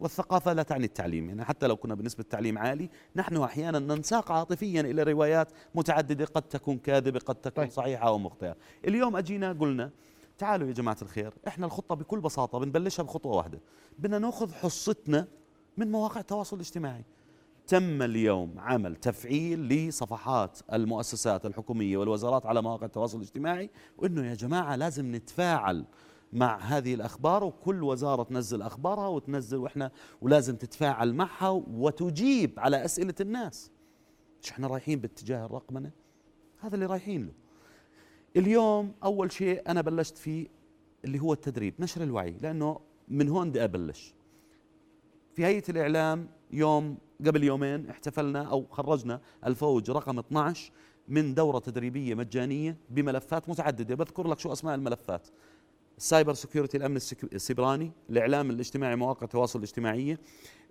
والثقافة 0.00 0.52
لا 0.52 0.62
تعني 0.62 0.84
التعليم 0.84 1.28
يعني 1.28 1.44
حتى 1.44 1.66
لو 1.66 1.76
كنا 1.76 1.94
بنسبة 1.94 2.22
تعليم 2.22 2.58
عالي 2.58 2.90
نحن 3.16 3.36
أحيانا 3.36 3.78
ننساق 3.78 4.32
عاطفيا 4.32 4.80
إلى 4.80 5.02
روايات 5.02 5.52
متعددة 5.74 6.24
قد 6.24 6.42
تكون 6.42 6.78
كاذبة 6.78 7.18
قد 7.18 7.34
تكون 7.34 7.64
طيب. 7.64 7.72
صحيحة 7.72 8.08
أو 8.08 8.18
مخطئة. 8.18 8.56
اليوم 8.84 9.16
أجينا 9.16 9.52
قلنا 9.52 9.90
تعالوا 10.38 10.68
يا 10.68 10.72
جماعة 10.72 10.96
الخير 11.02 11.34
إحنا 11.48 11.66
الخطة 11.66 11.94
بكل 11.94 12.20
بساطة 12.20 12.58
بنبلشها 12.58 13.02
بخطوة 13.02 13.36
واحدة 13.36 13.60
بدنا 13.98 14.18
نأخذ 14.18 14.52
حصتنا 14.52 15.28
من 15.76 15.90
مواقع 15.92 16.20
التواصل 16.20 16.56
الاجتماعي. 16.56 17.04
تم 17.66 18.02
اليوم 18.02 18.54
عمل 18.58 18.96
تفعيل 18.96 19.68
لصفحات 19.68 20.58
المؤسسات 20.72 21.46
الحكومية 21.46 21.96
والوزارات 21.96 22.46
على 22.46 22.62
مواقع 22.62 22.86
التواصل 22.86 23.18
الاجتماعي 23.18 23.70
وإنه 23.98 24.26
يا 24.26 24.34
جماعة 24.34 24.76
لازم 24.76 25.14
نتفاعل 25.14 25.84
مع 26.32 26.58
هذه 26.58 26.94
الأخبار 26.94 27.44
وكل 27.44 27.82
وزارة 27.82 28.22
تنزل 28.22 28.62
أخبارها 28.62 29.08
وتنزل 29.08 29.56
وإحنا 29.56 29.90
ولازم 30.20 30.56
تتفاعل 30.56 31.14
معها 31.14 31.48
وتجيب 31.70 32.60
على 32.60 32.84
أسئلة 32.84 33.14
الناس. 33.20 33.70
مش 34.42 34.50
إحنا 34.50 34.66
رايحين 34.66 35.00
باتجاه 35.00 35.46
الرقمنة؟ 35.46 35.90
هذا 36.58 36.74
اللي 36.74 36.86
رايحين 36.86 37.26
له. 37.26 37.32
اليوم 38.36 38.92
أول 39.04 39.32
شيء 39.32 39.62
أنا 39.68 39.80
بلشت 39.80 40.18
فيه 40.18 40.46
اللي 41.04 41.18
هو 41.18 41.32
التدريب 41.32 41.74
نشر 41.78 42.02
الوعي 42.02 42.36
لأنه 42.42 42.80
من 43.08 43.28
هون 43.28 43.50
بدي 43.50 43.64
أبلش. 43.64 44.14
في 45.34 45.44
هيئة 45.44 45.62
الإعلام 45.68 46.28
يوم 46.50 46.98
قبل 47.26 47.44
يومين 47.44 47.90
احتفلنا 47.90 48.42
أو 48.42 48.66
خرجنا 48.70 49.20
الفوج 49.46 49.90
رقم 49.90 50.18
12 50.18 50.72
من 51.08 51.34
دورة 51.34 51.58
تدريبية 51.58 52.14
مجانية 52.14 52.76
بملفات 52.90 53.48
متعددة. 53.48 53.94
بذكر 53.94 54.28
لك 54.28 54.38
شو 54.38 54.52
أسماء 54.52 54.74
الملفات. 54.74 55.28
ال 55.98 56.04
cyber 56.04 56.34
security 56.34 56.76
الأمن 56.76 56.96
السيبراني 57.32 57.92
الإعلام 58.10 58.50
الاجتماعي 58.50 58.96
مواقع 58.96 59.24
التواصل 59.24 59.58
الاجتماعية 59.58 60.20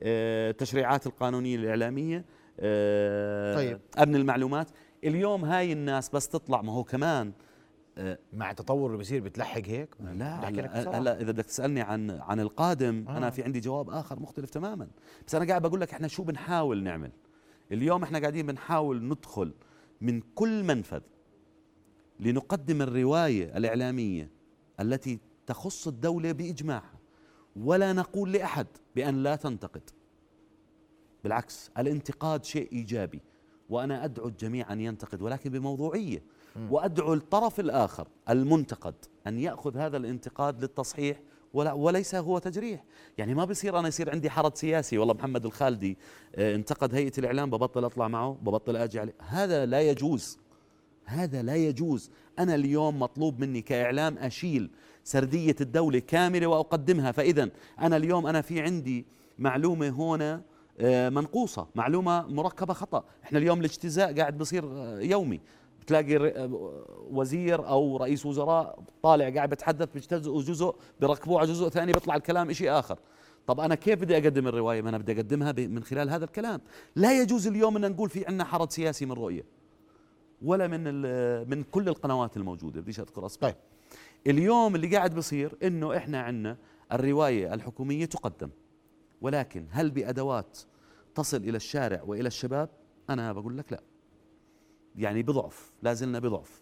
آه، 0.03 0.49
التشريعات 0.49 1.07
القانونية 1.07 1.55
الإعلامية 1.55 2.25
آه، 2.59 3.55
طيب. 3.55 3.79
أمن 3.99 4.15
المعلومات. 4.15 4.67
اليوم 5.03 5.45
هاي 5.45 5.73
الناس 5.73 6.09
بس 6.09 6.27
تطلع 6.29 6.61
ما 6.61 6.73
هو 6.73 6.83
كمان 6.83 7.31
مع 8.33 8.51
التطور 8.51 8.87
اللي 8.87 8.97
بصير 8.97 9.21
بتلحق 9.21 9.61
هيك؟ 9.65 9.95
لا. 9.99 10.49
هلا 10.97 11.21
إذا 11.21 11.31
بدك 11.31 11.45
تسألني 11.45 11.81
عن 11.81 12.11
عن 12.11 12.39
القادم 12.39 13.05
آه. 13.07 13.17
أنا 13.17 13.29
في 13.29 13.43
عندي 13.43 13.59
جواب 13.59 13.89
آخر 13.89 14.19
مختلف 14.19 14.49
تماما. 14.49 14.87
بس 15.27 15.35
أنا 15.35 15.45
قاعد 15.47 15.61
بقول 15.61 15.81
لك 15.81 15.93
إحنا 15.93 16.07
شو 16.07 16.23
بنحاول 16.23 16.83
نعمل؟ 16.83 17.11
اليوم 17.71 18.03
إحنا 18.03 18.19
قاعدين 18.19 18.45
بنحاول 18.45 19.03
ندخل 19.03 19.53
من 20.01 20.21
كل 20.35 20.63
منفذ 20.63 21.01
لنقدم 22.19 22.81
الرواية 22.81 23.57
الإعلامية 23.57 24.31
التي 24.79 25.19
تخص 25.45 25.87
الدولة 25.87 26.31
بإجماعها. 26.31 26.99
ولا 27.55 27.93
نقول 27.93 28.31
لأحد 28.31 28.67
بأن 28.95 29.23
لا 29.23 29.35
تنتقد. 29.35 29.89
بالعكس 31.23 31.71
الانتقاد 31.77 32.43
شيء 32.45 32.71
إيجابي 32.71 33.21
وأنا 33.69 34.05
أدعو 34.05 34.27
الجميع 34.27 34.73
أن 34.73 34.79
ينتقد 34.81 35.21
ولكن 35.21 35.49
بموضوعية. 35.49 36.23
وأدعو 36.69 37.13
الطرف 37.13 37.59
الآخر 37.59 38.07
المنتقد 38.29 38.95
أن 39.27 39.39
يأخذ 39.39 39.77
هذا 39.77 39.97
الانتقاد 39.97 40.61
للتصحيح 40.61 41.19
ولا 41.53 41.73
وليس 41.73 42.15
هو 42.15 42.39
تجريح. 42.39 42.83
يعني 43.17 43.33
ما 43.35 43.45
بصير 43.45 43.79
أنا 43.79 43.87
يصير 43.87 44.09
عندي 44.11 44.29
حرج 44.29 44.55
سياسي 44.55 44.97
والله 44.97 45.13
محمد 45.13 45.45
الخالدي 45.45 45.97
آه، 46.35 46.55
انتقد 46.55 46.95
هيئة 46.95 47.11
الإعلام 47.17 47.49
ببطل 47.49 47.85
أطلع 47.85 48.07
معه 48.07 48.37
ببطل 48.41 48.75
أجي 48.75 48.99
عليه. 48.99 49.13
هذا 49.27 49.65
لا 49.65 49.81
يجوز. 49.81 50.39
هذا 51.05 51.41
لا 51.41 51.55
يجوز. 51.55 52.11
أنا 52.39 52.55
اليوم 52.55 52.99
مطلوب 52.99 53.39
مني 53.39 53.61
كإعلام 53.61 54.17
أشيل 54.17 54.69
سردية 55.03 55.55
الدولة 55.61 55.99
كاملة 55.99 56.47
وأقدمها. 56.47 57.11
فإذا 57.11 57.49
أنا 57.79 57.97
اليوم 57.97 58.27
أنا 58.27 58.41
في 58.41 58.61
عندي 58.61 59.05
معلومة 59.39 59.89
هنا 59.89 60.41
آه، 60.79 61.09
منقوصة 61.09 61.67
معلومة 61.75 62.27
مركبة 62.27 62.73
خطأ. 62.73 63.03
إحنا 63.23 63.39
اليوم 63.39 63.59
الاجتزاء 63.59 64.13
قاعد 64.19 64.37
بصير 64.37 64.63
آه، 64.65 64.99
يومي. 64.99 65.41
آه، 65.91 66.49
وزير 67.09 67.67
أو 67.67 67.97
رئيس 67.97 68.25
وزراء 68.25 68.79
طالع 69.03 69.29
قاعد 69.29 69.49
بتحدث 69.49 69.89
بيجتزئوا 69.93 70.41
جزء 70.41 70.75
بركبوه 71.01 71.39
على 71.39 71.47
جزء 71.47 71.69
ثاني 71.69 71.91
بيطلع 71.91 72.15
الكلام 72.15 72.53
شيء 72.53 72.71
آخر. 72.71 72.99
طب 73.47 73.59
أنا 73.59 73.75
كيف 73.75 74.01
بدي 74.01 74.17
أقدم 74.17 74.47
الرواية؟ 74.47 74.81
ما 74.81 74.89
أنا 74.89 74.97
بدي 74.97 75.11
أقدمها 75.11 75.51
من 75.57 75.83
خلال 75.83 76.09
هذا 76.09 76.25
الكلام. 76.25 76.61
لا 76.95 77.21
يجوز 77.21 77.47
اليوم 77.47 77.75
إن 77.75 77.91
نقول 77.91 78.09
في 78.09 78.25
عندنا 78.25 78.43
حرج 78.43 78.69
سياسي 78.71 79.05
من 79.05 79.11
رؤية 79.11 79.43
ولا 80.41 80.67
من 80.67 81.01
من 81.49 81.63
كل 81.63 81.89
القنوات 81.89 82.37
الموجودة 82.37 82.81
بديش 82.81 82.99
أذكر 82.99 83.25
أسماء. 83.25 83.51
طيب. 83.51 83.61
اليوم 84.27 84.75
اللي 84.75 84.95
قاعد 84.95 85.15
بصير 85.15 85.57
إنه 85.63 85.97
إحنا 85.97 86.21
عندنا 86.21 86.57
الرواية 86.91 87.53
الحكومية 87.53 88.05
تقدم 88.05 88.49
ولكن 89.21 89.65
هل 89.71 89.91
بأدوات 89.91 90.59
تصل 91.15 91.37
إلى 91.37 91.57
الشارع 91.57 92.03
وإلى 92.03 92.27
الشباب؟ 92.27 92.69
أنا 93.09 93.33
بقول 93.33 93.57
لك 93.57 93.71
لا. 93.71 93.79
يعني 94.97 95.23
بضعف 95.23 95.73
لا 95.81 95.93
زلنا 95.93 96.19
بضعف. 96.19 96.61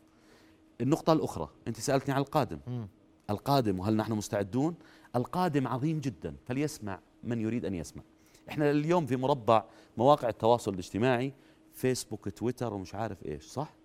النقطة 0.82 1.14
الأخرى 1.14 1.50
أنت 1.68 1.80
سألتني 1.80 2.14
عن 2.16 2.22
القادم. 2.22 2.60
مم. 2.68 2.88
القادم 3.30 3.80
وهل 3.80 3.96
نحن 3.96 4.14
مستعدون؟ 4.14 4.76
القادم 5.16 5.68
عظيم 5.68 6.00
جدا 6.00 6.36
فليسمع 6.46 7.00
من 7.24 7.42
يريد 7.42 7.66
أن 7.66 7.74
يسمع. 7.74 8.04
إحنا 8.50 8.72
اليوم 8.72 9.06
في 9.06 9.16
مربع 9.16 9.66
مواقع 9.98 10.30
التواصل 10.30 10.74
الاجتماعي 10.74 11.34
فيسبوك 11.74 12.30
تويتر 12.30 12.74
ومش 12.74 12.96
عارف 12.96 13.26
إيش 13.26 13.46
صح؟ 13.46 13.76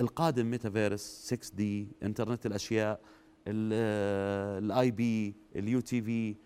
القادم 0.00 0.50
ميتافيرس 0.50 1.00
6D 1.34 1.88
إنترنت 2.02 2.46
الأشياء 2.46 3.00
ال 3.48 4.90
IPTV. 4.90 6.36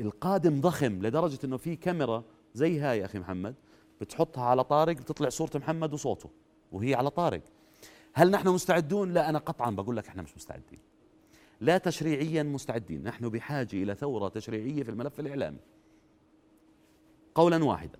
القادم 0.00 0.60
ضخم 0.60 1.02
لدرجة 1.02 1.38
إنه 1.44 1.56
في 1.56 1.76
كاميرا 1.76 2.24
زي 2.54 2.78
هاي 2.80 2.98
يا 2.98 3.04
أخي 3.04 3.18
محمد 3.18 3.54
بتحطها 4.00 4.44
على 4.44 4.64
طارق 4.64 4.96
بتطلع 4.96 5.28
صورة 5.28 5.50
محمد 5.54 5.92
وصوته. 5.92 6.30
وهي 6.72 6.94
على 6.94 7.10
طارق. 7.10 7.42
هل 8.12 8.30
نحن 8.30 8.48
مستعدون؟ 8.48 9.12
لا 9.12 9.28
أنا 9.28 9.38
قطعا 9.38 9.70
بقول 9.70 9.96
لك 9.96 10.08
إحنا 10.08 10.22
مش 10.22 10.36
مستعدين. 10.36 10.78
لا 11.60 11.78
تشريعيا 11.78 12.42
مستعدين. 12.42 13.02
نحن 13.02 13.28
بحاجة 13.28 13.82
إلى 13.82 13.94
ثورة 13.94 14.28
تشريعية 14.28 14.82
في 14.82 14.88
الملف 14.90 15.20
الإعلامي. 15.20 15.58
قولا 17.34 17.64
واحدا 17.64 17.98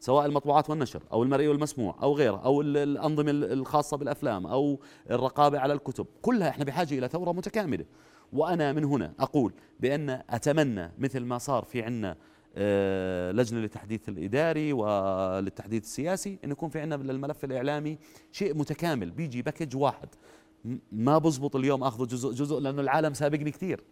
سواء 0.00 0.26
المطبوعات 0.26 0.70
والنشر 0.70 1.02
أو 1.12 1.22
المرئي 1.22 1.48
والمسموع 1.48 1.96
أو 2.02 2.14
غيره 2.14 2.36
أو 2.44 2.60
ال- 2.60 2.76
الأنظمة 2.76 3.30
ال- 3.30 3.52
الخاصة 3.52 3.96
بالأفلام 3.96 4.46
أو 4.46 4.80
الرقابة 5.10 5.58
على 5.58 5.72
الكتب. 5.72 6.06
كلها 6.22 6.48
إحنا 6.48 6.64
بحاجة 6.64 6.98
إلى 6.98 7.08
ثورة 7.08 7.32
متكاملة. 7.32 7.84
وأنا 8.32 8.72
من 8.72 8.84
هنا 8.84 9.12
أقول 9.20 9.52
بأن 9.80 10.22
أتمنى 10.30 10.92
مثل 10.98 11.20
ما 11.20 11.38
صار 11.38 11.64
في 11.64 11.86
آه، 11.86 12.16
لجنة 13.32 13.60
للتحديث 13.60 14.08
الإداري 14.08 14.72
وللتحديث 14.72 15.82
السياسي 15.82 16.38
انه 16.44 16.52
يكون 16.52 16.68
في 16.68 16.80
عندنا 16.80 17.12
للملف 17.12 17.44
الإعلامي 17.44 17.98
شيء 18.32 18.54
متكامل 18.54 19.10
بيجي 19.10 19.42
باكج 19.42 19.76
واحد. 19.76 20.08
ما 20.92 21.18
بزبط 21.18 21.56
اليوم 21.56 21.84
آخذه 21.84 22.06
جزء 22.06 22.32
جزء 22.32 22.58
لأنه 22.58 22.80
العالم 22.80 23.14
سابقني 23.14 23.50
كثير. 23.50 23.84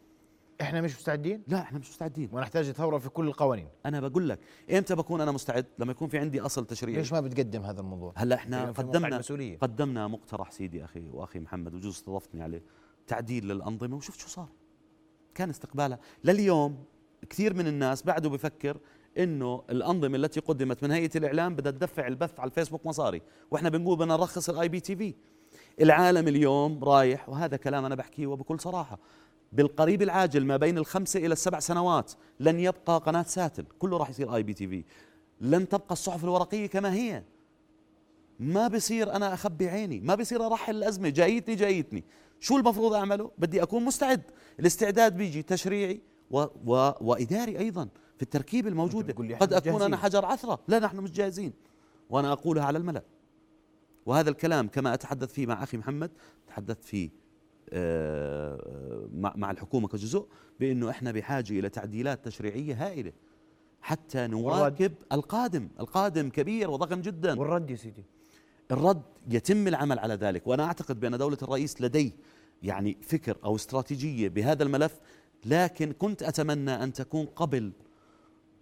إحنا 0.61 0.81
مش 0.81 0.97
مستعدين؟ 0.97 1.43
لا 1.49 1.61
إحنا 1.61 1.79
مش 1.79 1.91
مستعدين. 1.91 2.29
ونحتاج 2.33 2.71
ثورة 2.71 2.99
في 2.99 3.09
كل 3.09 3.27
القوانين. 3.27 3.69
أنا 3.87 4.01
بقول 4.01 4.29
لك 4.29 4.39
إمتى 4.73 4.95
بكون 4.95 5.21
أنا 5.21 5.33
مستعد؟ 5.33 5.67
لما 5.79 5.91
يكون 5.91 6.09
في 6.09 6.19
عندي 6.19 6.41
أصل 6.41 6.67
تشريعي. 6.67 6.99
ليش 6.99 7.13
ما 7.13 7.21
بتقدم 7.21 7.63
هذا 7.63 7.81
الموضوع؟ 7.81 8.13
هلا 8.17 8.35
إحنا 8.35 8.71
قدمنا. 8.71 9.21
قدمنا 9.61 10.09
مقترح 10.09 10.51
سيدي 10.51 10.85
أخي 10.85 11.09
وأخي 11.09 11.39
محمد 11.39 11.75
وجوز 11.75 11.95
استضفتني 11.95 12.43
عليه 12.43 12.63
تعديل 13.07 13.49
للأنظمة 13.49 13.97
وشفت 13.97 14.21
شو 14.21 14.29
صار. 14.29 14.49
كان 15.35 15.51
استقبالها 15.51 15.99
لليوم 16.25 16.85
كثير 17.31 17.55
من 17.55 17.67
الناس 17.67 18.03
بعده 18.03 18.29
بفكر 18.29 18.77
إنه 19.19 19.63
الأنظمة 19.71 20.17
التي 20.17 20.41
قدمت 20.41 20.83
من 20.83 20.91
هيئة 20.91 21.11
الإعلام 21.17 21.55
بدها 21.55 21.73
تدفع 21.73 22.07
البث 22.07 22.41
على 22.41 22.49
الفيسبوك 22.49 22.87
مصاري 22.87 23.23
وإحنا 23.51 23.69
بنقول 23.69 23.97
بدنا 23.99 24.17
نرخص 24.17 24.49
ال 24.51 24.69
IPTV 24.69 25.15
العالم 25.81 26.29
اليوم 26.29 26.85
رايح 26.85 27.29
وهذا 27.29 27.57
كلام 27.57 27.85
أنا 27.85 27.95
بحكيه 27.95 28.27
وبكل 28.27 28.61
صراحة 28.61 28.99
بالقريب 29.53 30.03
العاجل 30.03 30.45
ما 30.45 30.57
بين 30.57 30.79
الخمسة 30.79 31.21
إلى 31.21 31.33
السبع 31.33 31.61
سنوات 31.61 32.13
لن 32.41 32.61
يبقى 32.61 32.99
قناة 33.07 33.23
satellite 33.23 33.65
كله 33.79 33.97
راح 33.97 34.11
يصير 34.11 34.35
IPTV 34.35 34.85
لن 35.41 35.69
تبقى 35.69 35.93
الصحف 35.93 36.25
الورقية 36.25 36.67
كما 36.67 36.95
هي. 36.95 37.23
ما 38.41 38.69
بصير 38.69 39.13
أنا 39.13 39.35
أخبي 39.35 39.69
عيني 39.69 40.01
ما 40.01 40.15
بصير 40.15 40.47
أرحل 40.47 40.77
الأزمة 40.77 41.09
جايتني 41.09 41.55
جايتني. 41.55 42.05
شو 42.41 42.57
المفروض 42.57 42.93
أعمله؟ 42.93 43.31
بدي 43.39 43.63
أكون 43.63 43.85
مستعد. 43.85 44.23
الاستعداد 44.61 45.17
بيجي 45.17 45.43
تشريعي 45.43 46.01
و 46.31 46.47
و 46.67 46.93
وإداري 47.01 47.59
أيضا 47.59 47.89
في 48.17 48.23
التركيبه 48.23 48.69
الموجوده 48.69 49.15
قد 49.41 49.53
أكون 49.53 49.73
أنا 49.73 49.79
جاهزين. 49.79 49.97
حجر 49.97 50.25
عثرة. 50.25 50.59
لا 50.69 50.79
نحن 50.79 50.97
مش 50.97 51.11
جاهزين. 51.11 51.53
وأنا 52.11 52.33
أقولها 52.33 52.65
على 52.65 52.79
الملا 52.79 53.03
وهذا 54.07 54.31
الكلام 54.31 54.69
كما 54.69 54.95
أتحدث 54.95 55.33
فيه 55.33 55.47
مع 55.47 55.63
أخي 55.63 55.77
محمد 55.77 56.11
تحدثت 56.47 56.85
فيه 56.85 57.11
آه، 57.71 59.09
مع 59.13 59.33
مع 59.37 59.51
الحكومة 59.51 59.89
كجزء 59.89 60.27
بأنه 60.61 60.91
إحنا 60.91 61.13
بحاجة 61.13 61.59
إلى 61.59 61.69
تعديلات 61.69 62.25
تشريعية 62.25 62.87
هائلة 62.87 63.13
حتى 63.81 64.27
نواكب 64.27 64.93
القادم. 65.13 65.69
القادم 65.81 66.31
كبير 66.31 66.71
وضخم 66.71 67.01
جدا. 67.01 67.41
والرد 67.41 67.71
يا 67.71 67.77
سيدي. 67.77 68.05
الرد 68.71 69.03
يتم 69.31 69.69
العمل 69.69 69.99
على 69.99 70.15
ذلك. 70.15 70.47
وأنا 70.47 70.65
أعتقد 70.65 71.01
بأن 71.01 71.19
دولة 71.19 71.39
الرئيس 71.43 71.83
لديه 71.83 72.11
يعني 72.63 72.97
فكر 73.03 73.37
أو 73.45 73.57
استراتيجية 73.57 74.29
بهذا 74.29 74.63
الملف 74.63 75.01
لكن 75.47 75.93
كنت 75.93 76.23
أتمنى 76.23 76.71
أن 76.85 76.93
تكون 76.93 77.27
قبل 77.27 77.73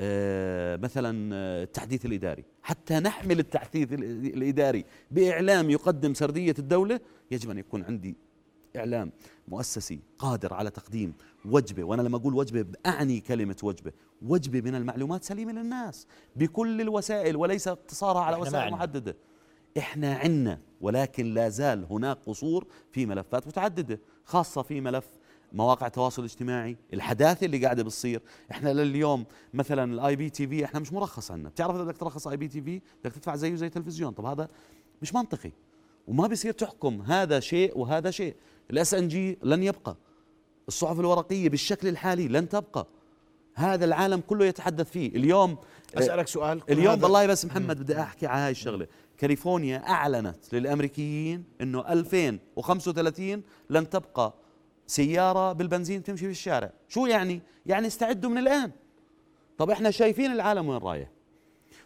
آه، 0.00 0.76
مثلا 0.76 1.30
آه، 1.34 1.62
التحديث 1.64 2.06
الإداري. 2.06 2.44
حتى 2.62 2.94
نحمل 3.00 3.38
التحديث 3.38 3.92
ال- 3.92 4.04
الإداري 4.34 4.84
بإعلام 5.10 5.70
يقدم 5.70 6.14
سردية 6.14 6.54
الدولة 6.58 7.00
يجب 7.30 7.50
أن 7.50 7.58
يكون 7.58 7.82
عندي 7.84 8.16
إعلام 8.76 9.12
مؤسسي 9.48 10.00
قادر 10.18 10.54
على 10.54 10.70
تقديم 10.70 11.14
وجبة. 11.44 11.84
وأنا 11.84 12.02
لما 12.02 12.16
أقول 12.16 12.34
وجبة 12.34 12.66
أعني 12.86 13.20
كلمة 13.20 13.56
وجبة. 13.62 13.92
وجبة 14.22 14.60
من 14.60 14.74
المعلومات 14.74 15.24
سليمة 15.24 15.52
للناس 15.52 16.06
بكل 16.36 16.80
الوسائل 16.80 17.36
وليس 17.36 17.68
اقتصارها 17.68 18.20
على 18.22 18.36
وسائل 18.36 18.56
عنا. 18.64 18.76
محددة. 18.76 19.16
إحنا 19.78 20.14
عنا 20.14 20.58
ولكن 20.80 21.34
لا 21.34 21.48
زال 21.48 21.86
هناك 21.90 22.18
قصور 22.26 22.66
في 22.92 23.06
ملفات 23.06 23.46
متعددة 23.46 24.00
خاصة 24.24 24.62
في 24.62 24.80
ملف 24.80 25.08
مواقع 25.52 25.86
التواصل 25.86 26.22
الاجتماعي 26.22 26.76
الحداثة 26.92 27.46
اللي 27.46 27.64
قاعدة 27.64 27.82
بتصير. 27.82 28.22
إحنا 28.50 28.72
لليوم 28.72 29.24
مثلا 29.54 29.94
ال 29.94 30.16
IPTV 30.16 30.64
إحنا 30.64 30.80
مش 30.80 30.92
مرخص 30.92 31.30
عنا. 31.30 31.48
بتعرف 31.48 31.74
إذا 31.74 31.84
بدك 31.84 31.96
ترخص 31.96 32.28
IPTV 32.28 32.80
بدك 33.04 33.14
تدفع 33.14 33.36
زيه 33.36 33.54
زي 33.54 33.66
التلفزيون 33.66 34.12
طب 34.12 34.24
هذا 34.24 34.48
مش 35.02 35.14
منطقي. 35.14 35.52
وما 36.08 36.26
بيصير 36.26 36.52
تحكم 36.52 37.02
هذا 37.02 37.40
شيء 37.40 37.78
وهذا 37.78 38.10
شيء. 38.10 38.34
ال 38.70 38.94
SNG 38.94 39.38
لن 39.42 39.62
يبقى. 39.62 39.96
الصحف 40.68 41.00
الورقية 41.00 41.48
بالشكل 41.48 41.88
الحالي 41.88 42.28
لن 42.28 42.48
تبقى. 42.48 42.86
هذا 43.54 43.84
العالم 43.84 44.20
كله 44.20 44.44
يتحدث 44.44 44.90
فيه. 44.90 45.08
اليوم 45.08 45.58
أسألك 45.94 46.28
سؤال. 46.28 46.62
اليوم 46.70 47.02
والله 47.02 47.26
بس 47.26 47.44
محمد 47.44 47.80
بدي 47.80 48.00
أحكي 48.00 48.26
على 48.26 48.40
هاي 48.40 48.50
الشغلة. 48.50 48.86
كاليفورنيا 49.18 49.88
أعلنت 49.88 50.54
للأمريكيين 50.54 51.44
إنه 51.60 51.92
2035 51.92 53.42
لن 53.70 53.90
تبقى. 53.90 54.34
سيارة 54.86 55.52
بالبنزين 55.52 56.02
تمشي 56.02 56.24
في 56.24 56.30
الشارع. 56.30 56.72
شو 56.88 57.06
يعني؟ 57.06 57.42
يعني 57.66 57.86
استعدوا 57.86 58.30
من 58.30 58.38
الآن. 58.38 58.72
طب 59.58 59.70
إحنا 59.70 59.90
شايفين 59.90 60.32
العالم 60.32 60.68
وين 60.68 60.78
رايح؟ 60.78 61.10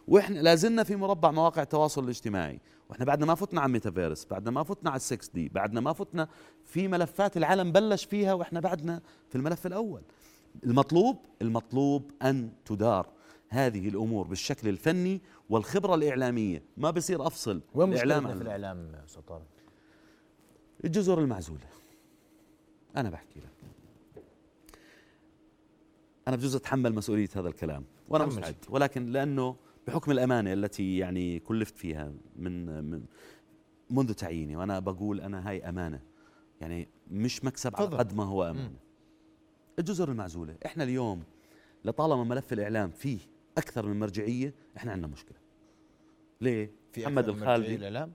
وإحنا 0.09 0.39
لازلنا 0.39 0.85
في 0.85 0.97
مربع 0.97 1.31
مواقع 1.31 1.63
التواصل 1.63 2.05
الاجتماعي. 2.05 2.61
وإحنا 2.91 3.05
بعدنا 3.05 3.27
ما 3.27 3.35
فتنا 3.35 3.61
على 3.61 3.73
ميتافيرس 3.73 4.27
بعدنا 4.31 4.51
ما 4.51 4.63
فتنا 4.63 4.91
على 4.91 4.97
ال 4.97 5.05
six 5.05 5.29
D 5.29 5.49
بعدنا 5.49 5.81
ما 5.81 5.93
فتنا 5.93 6.29
في 6.65 6.89
ملفات 6.89 7.37
العالم 7.37 7.73
بلش 7.73 8.05
فيها 8.05 8.35
وإحنا 8.35 8.61
بعدنا 8.61 9.01
في 9.29 9.37
الملف 9.37 9.67
الأول. 9.67 10.03
المطلوب 10.65 11.17
المطلوب 11.43 12.11
أن 12.23 12.51
تدار 12.65 13.07
هذه 13.49 13.89
الأمور 13.89 14.27
بالشكل 14.27 14.69
الفني 14.69 15.21
والخبرة 15.51 15.95
الإعلامية. 15.95 16.63
ما 16.77 16.91
بصير 16.91 17.27
أفصل. 17.27 17.61
وين 17.75 17.93
الإعلام 17.93 18.25
مشكلتنا 18.25 18.39
في 18.39 18.45
الإعلام 18.45 18.93
طارق؟ 19.29 19.47
الجزر 20.85 21.21
المعزوله 21.21 21.67
أنا 22.97 23.11
بحكي 23.11 23.41
لك. 23.41 23.51
أنا 26.29 26.37
بجوز 26.37 26.55
أتحمل 26.57 26.95
مسؤولية 26.95 27.29
هذا 27.37 27.49
الكلام 27.49 27.85
تحمل. 28.11 28.27
مستعد. 28.27 28.57
ولكن 28.69 29.07
لأنه 29.07 29.57
بحكم 29.87 30.11
الأمانة 30.11 30.53
التي 30.53 30.99
يعني 30.99 31.39
كلفت 31.39 31.79
فيها 31.79 32.13
من 32.37 32.85
من 32.85 33.05
منذ 33.91 34.13
تعييني 34.13 34.57
وأنا 34.57 34.79
بقول 34.79 35.21
أنا 35.21 35.49
هاي 35.49 35.69
أمانة. 35.69 36.01
يعني 36.61 36.89
مش 37.11 37.45
مكسب 37.45 37.77
على. 37.77 37.87
قد 37.87 38.15
ما 38.15 38.25
هو 38.25 38.51
أمانة. 38.51 38.79
الجزر 39.79 40.11
المعزولة. 40.11 40.57
إحنا 40.67 40.85
اليوم 40.85 41.23
لطالما 41.85 42.25
ملف 42.25 42.53
الإعلام 42.53 42.91
فيه 42.91 43.19
أكثر 43.59 43.87
من 43.87 43.99
مرجعية 44.01 44.55
إحنا 44.77 44.93
عندنا 44.93 45.07
مشكلة. 45.07 45.39
ليه؟ 46.41 46.71
في 46.93 47.03
محمد 47.03 47.19
أكثر 47.19 47.33
من 47.33 47.39
مرجعية 47.41 47.77
الخالدي 47.77 48.13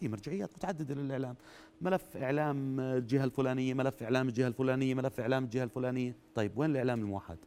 في 0.00 0.08
مرجعيات 0.08 0.50
متعددة 0.56 0.94
للإعلام. 0.94 1.36
ملف 1.80 2.16
إعلام 2.16 2.80
الجهة 2.80 3.24
الفلانية 3.24 3.74
ملف 3.74 4.02
إعلام 4.02 4.28
الجهة 4.28 4.48
الفلانية 4.48 4.94
ملف 4.94 5.20
إعلام 5.20 5.44
الجهة 5.44 5.64
الفلانية. 5.64 6.16
طيب 6.34 6.58
وين 6.58 6.70
الإعلام 6.70 7.00
الموحد؟ 7.00 7.38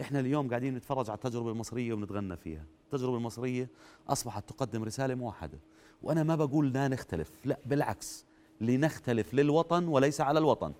إحنا 0.00 0.20
اليوم 0.20 0.48
قاعدين 0.48 0.74
نتفرج 0.74 1.10
على 1.10 1.16
التجربة 1.16 1.50
المصرية 1.50 1.94
ونتغنى 1.94 2.36
فيها. 2.36 2.64
التجربة 2.84 3.16
المصرية 3.16 3.68
أصبحت 4.08 4.48
تقدم 4.48 4.84
رسالة 4.84 5.14
موحدة. 5.14 5.58
وأنا 6.02 6.22
ما 6.22 6.36
بقول 6.36 6.72
لا 6.72 6.88
نختلف 6.88 7.30
لا 7.44 7.58
بالعكس 7.66 8.24
لنختلف 8.60 9.34
للوطن 9.34 9.88
وليس 9.88 10.20
على 10.20 10.38
الوطن. 10.38 10.72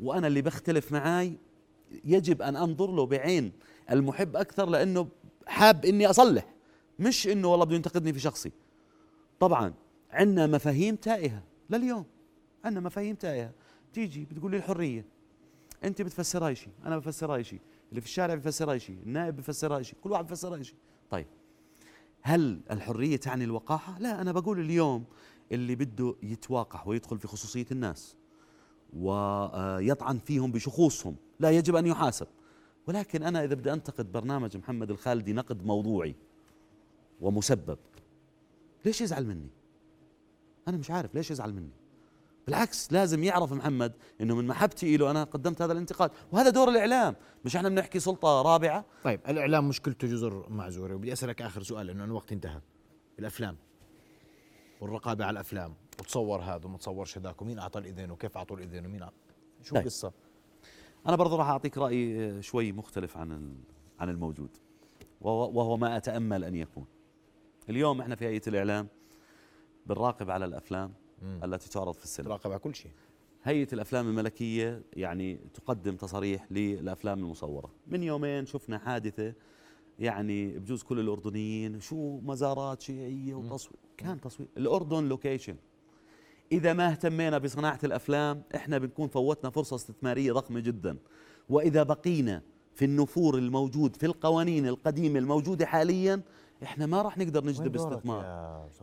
وأنا 0.00 0.26
اللي 0.26 0.42
بختلف 0.42 0.92
معاي 0.92 1.32
يجب 2.04 2.42
أن 2.42 2.56
أنظر 2.56 2.90
له 2.90 3.06
بعين 3.06 3.52
المحب 3.90 4.36
أكثر 4.36 4.68
لأنه 4.68 5.08
حاب 5.46 5.84
إني 5.84 6.06
أصلح 6.06 6.46
مش 6.98 7.28
إنه 7.28 7.48
والله 7.48 7.64
بده 7.64 7.76
ينتقدني 7.76 8.12
في 8.12 8.20
شخصي. 8.20 8.52
طبعا 9.40 9.74
عندنا 10.10 10.46
مفاهيم 10.46 10.96
تائهة. 10.96 11.42
لليوم. 11.70 12.04
عندنا 12.64 12.80
مفاهيم 12.80 13.14
تائهه 13.14 13.52
تيجي 13.92 14.24
بتقول 14.24 14.50
لي 14.50 14.56
الحرية. 14.56 15.04
أنت 15.84 16.02
بتفسرها 16.02 16.54
شيء 16.54 16.72
أنا 16.84 16.98
بفسرها 16.98 17.42
شيء. 17.42 17.60
اللي 17.90 18.00
في 18.00 18.06
الشارع 18.06 18.34
بفسرها 18.34 18.78
شيء 18.78 18.98
النائب 19.06 19.36
بفسرها 19.36 19.82
شيء 19.82 19.98
كل 20.00 20.12
واحد 20.12 20.26
بفسرها 20.26 20.62
شيء. 20.62 20.76
طيب 21.10 21.26
هل 22.22 22.60
الحرية 22.70 23.16
تعني 23.16 23.44
الوقاحة؟ 23.44 23.98
لا 23.98 24.20
أنا 24.20 24.32
بقول 24.32 24.60
اليوم 24.60 25.04
اللي 25.52 25.74
بده 25.74 26.14
يتواقح 26.22 26.88
ويدخل 26.88 27.18
في 27.18 27.28
خصوصية 27.28 27.66
الناس 27.72 28.16
ويطعن 28.96 30.18
فيهم 30.18 30.52
بشخوصهم. 30.52 31.16
لا 31.40 31.50
يجب 31.50 31.76
أن 31.76 31.86
يحاسب. 31.86 32.26
ولكن 32.86 33.22
أنا 33.22 33.44
إذا 33.44 33.54
بدي 33.54 33.72
أنتقد 33.72 34.12
برنامج 34.12 34.56
محمد 34.56 34.90
الخالدي 34.90 35.32
نقد 35.32 35.66
موضوعي 35.66 36.14
ومسبب 37.20 37.78
ليش 38.84 39.00
يزعل 39.00 39.26
مني؟ 39.26 39.48
أنا 40.68 40.76
مش 40.76 40.90
عارف 40.90 41.14
ليش 41.14 41.30
يزعل 41.30 41.52
مني. 41.54 41.72
بالعكس 42.46 42.92
لازم 42.92 43.24
يعرف 43.24 43.52
محمد 43.52 43.92
إنه 44.20 44.36
من 44.36 44.46
محبتي 44.46 44.96
له 44.96 45.10
أنا 45.10 45.24
قدمت 45.24 45.62
هذا 45.62 45.72
الانتقاد 45.72 46.10
وهذا 46.32 46.50
دور 46.50 46.68
الإعلام. 46.68 47.16
مش 47.44 47.56
إحنا 47.56 47.68
بنحكي 47.68 48.00
سلطة 48.00 48.42
رابعة؟ 48.42 48.84
طيب 49.04 49.20
الإعلام 49.28 49.68
مشكلته 49.68 50.08
جزر 50.08 50.48
معزوره 50.48 50.94
وبدي 50.94 51.12
أسألك 51.12 51.42
آخر 51.42 51.62
سؤال 51.62 51.86
لأنه 51.86 52.04
الوقت 52.04 52.32
انتهى. 52.32 52.60
الأفلام 53.18 53.56
والرقابة 54.80 55.24
على 55.24 55.32
الأفلام 55.34 55.74
وتصور 56.00 56.40
هذا 56.40 56.66
وما 56.66 56.78
تصورش 56.78 57.18
هذاك 57.18 57.42
ومين 57.42 57.58
أعطى 57.58 57.78
الاذن 57.78 58.10
وكيف 58.10 58.36
أعطوا 58.36 58.56
الاذن 58.56 58.86
ومين 58.86 59.02
أعطى 59.02 59.14
شو 59.62 59.74
طيب. 59.74 59.82
القصة؟ 59.82 60.12
أنا 61.06 61.16
برضه 61.16 61.36
راح 61.36 61.48
أعطيك 61.48 61.78
رأي 61.78 62.28
آه، 62.30 62.40
شوي 62.40 62.72
مختلف 62.72 63.16
عن 63.16 63.56
عن 64.00 64.08
الموجود. 64.08 64.50
وهو 65.20 65.50
وهو 65.58 65.76
ما 65.76 65.96
أتأمل 65.96 66.44
أن 66.44 66.54
يكون. 66.54 66.86
اليوم 67.68 68.00
إحنا 68.00 68.16
في 68.16 68.26
هيئة 68.26 68.42
الإعلام 68.46 68.88
بنراقب 69.88 70.30
على 70.30 70.44
الأفلام 70.44 70.92
مم. 71.22 71.40
التي 71.44 71.70
تعرض 71.70 71.94
في 71.94 72.04
السينما. 72.04 72.30
تراقب 72.30 72.50
على 72.50 72.58
كل 72.60 72.74
شيء. 72.74 72.90
هيئة 73.44 73.68
الأفلام 73.72 74.08
الملكية 74.08 74.82
يعني 74.92 75.38
تقدم 75.54 75.96
تصاريح 75.96 76.46
للأفلام 76.52 77.18
المصورة. 77.18 77.70
من 77.86 78.02
يومين 78.02 78.46
شفنا 78.46 78.78
حادثة 78.78 79.34
يعني 79.98 80.58
بجوز 80.58 80.82
كل 80.82 81.00
الأردنيين 81.00 81.80
شو 81.80 82.20
مزارات 82.20 82.80
شيعية 82.80 83.34
وتصوير. 83.34 83.78
كان 83.96 84.20
تصوير. 84.20 84.48
الأردن 84.56 85.08
لوكيشن 85.08 85.56
إذا 86.52 86.72
ما 86.72 86.90
اهتمينا 86.90 87.38
بصناعة 87.38 87.78
الأفلام 87.84 88.42
إحنا 88.54 88.78
بنكون 88.78 89.08
فوتنا 89.08 89.50
فرصة 89.50 89.76
استثمارية 89.76 90.32
ضخمة 90.32 90.60
جدا. 90.60 90.96
وإذا 91.48 91.82
بقينا 91.82 92.42
في 92.74 92.84
النفور 92.84 93.38
الموجود 93.38 93.96
في 93.96 94.06
القوانين 94.06 94.66
القديمة 94.66 95.18
الموجودة 95.18 95.66
حاليا 95.66 96.22
إحنا 96.62 96.86
ما 96.86 97.02
راح 97.02 97.18
نقدر 97.18 97.44
نجذب 97.44 97.74
استثمار. 97.74 98.24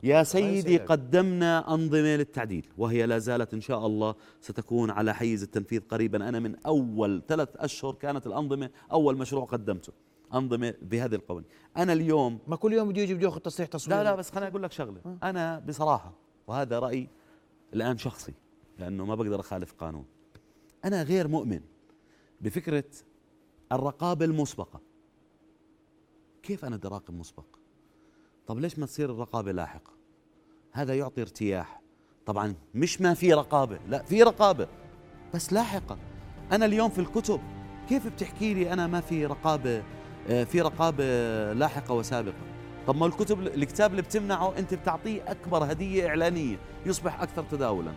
يا 0.04 0.24
سيدي 0.24 0.78
قدمنا 0.78 1.74
أنظمة 1.74 2.16
للتعديل 2.16 2.68
وهي 2.78 3.06
لا 3.06 3.18
زالت 3.18 3.54
إن 3.54 3.62
شاء 3.62 3.86
الله 3.86 4.16
ستكون 4.42 4.90
على 4.90 5.14
حيز 5.14 5.44
التنفيذ 5.44 5.82
قريبا. 5.82 6.30
أنا 6.30 6.40
من 6.40 6.56
أول 6.66 7.22
ثلاث 7.28 7.50
أشهر 7.56 7.94
كانت 7.94 8.28
الأنظمة 8.28 8.70
أول 8.92 9.18
مشروع 9.18 9.46
قدمته 9.46 9.94
أنظمة 10.34 10.74
بهذه 10.82 11.16
القوانين 11.16 11.50
أنا 11.78 11.94
اليوم 11.94 12.40
ما 12.48 12.56
كل 12.56 12.74
يوم 12.74 12.90
بده 12.90 13.02
يجي 13.02 13.14
بده 13.14 13.26
ياخذ 13.26 13.40
تصريح 13.40 13.70
تصوير 13.70 13.98
لا 13.98 14.04
لا 14.04 14.16
بس 14.16 14.32
خليني 14.32 14.50
أقول 14.50 14.64
لك 14.64 14.72
شغلة. 14.72 15.18
أنا 15.24 15.60
بصراحة 15.60 16.14
وهذا 16.48 16.80
رأي 16.80 17.10
الآن 17.74 17.98
شخصي 17.98 18.34
لأنه 18.80 19.06
ما 19.06 19.16
بقدر 19.16 19.40
أخالف 19.40 19.74
قانون. 19.74 20.06
أنا 20.86 21.04
غير 21.04 21.28
مؤمن 21.28 21.62
بفكرة 22.42 22.84
الرقابة 23.72 24.26
المسبقة. 24.26 24.82
كيف 26.44 26.66
أنا 26.66 26.78
بدي 26.78 26.88
أراقب 26.88 27.14
مسبق؟ 27.14 27.46
طب 28.48 28.60
ليش 28.60 28.80
ما 28.80 28.86
تصير 28.86 29.12
الرقابة 29.12 29.52
لاحقة؟ 29.52 29.92
هذا 30.72 30.96
يعطي 30.96 31.22
ارتياح. 31.22 31.82
طبعا 32.26 32.54
مش 32.76 33.02
ما 33.02 33.14
في 33.14 33.34
رقابة 33.34 33.80
لا 33.90 34.04
في 34.04 34.24
رقابة 34.24 34.68
بس 35.34 35.54
لاحقة. 35.54 35.98
أنا 36.52 36.66
اليوم 36.66 36.90
في 36.90 37.00
الكتب 37.00 37.40
كيف 37.90 38.08
بتحكي 38.08 38.54
لي 38.54 38.74
أنا 38.74 38.88
ما 38.88 39.02
في 39.02 39.26
رقابة 39.26 39.84
آه، 40.30 40.44
في 40.44 40.62
رقابة 40.62 41.04
لاحقة 41.54 41.94
وسابقة؟ 41.94 42.34
طب 42.88 42.96
ما 42.96 43.06
الكتب 43.06 43.42
الكتاب 43.42 43.92
اللي 43.92 44.02
بتمنعه 44.02 44.58
أنت 44.58 44.74
بتعطيه 44.74 45.32
أكبر 45.32 45.72
هدية 45.72 46.08
إعلانية 46.08 46.58
يصبح 46.86 47.22
أكثر 47.22 47.44
تداولا. 47.44 47.92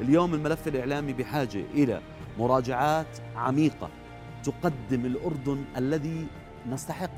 اليوم 0.00 0.34
الملف 0.34 0.68
الإعلامي 0.68 1.12
بحاجة 1.12 1.64
إلى 1.74 2.00
مراجعات 2.38 3.18
عميقة 3.36 3.88
تقدم 4.44 5.06
الأردن 5.06 5.64
الذي 5.76 6.26
نستحق 6.70 7.10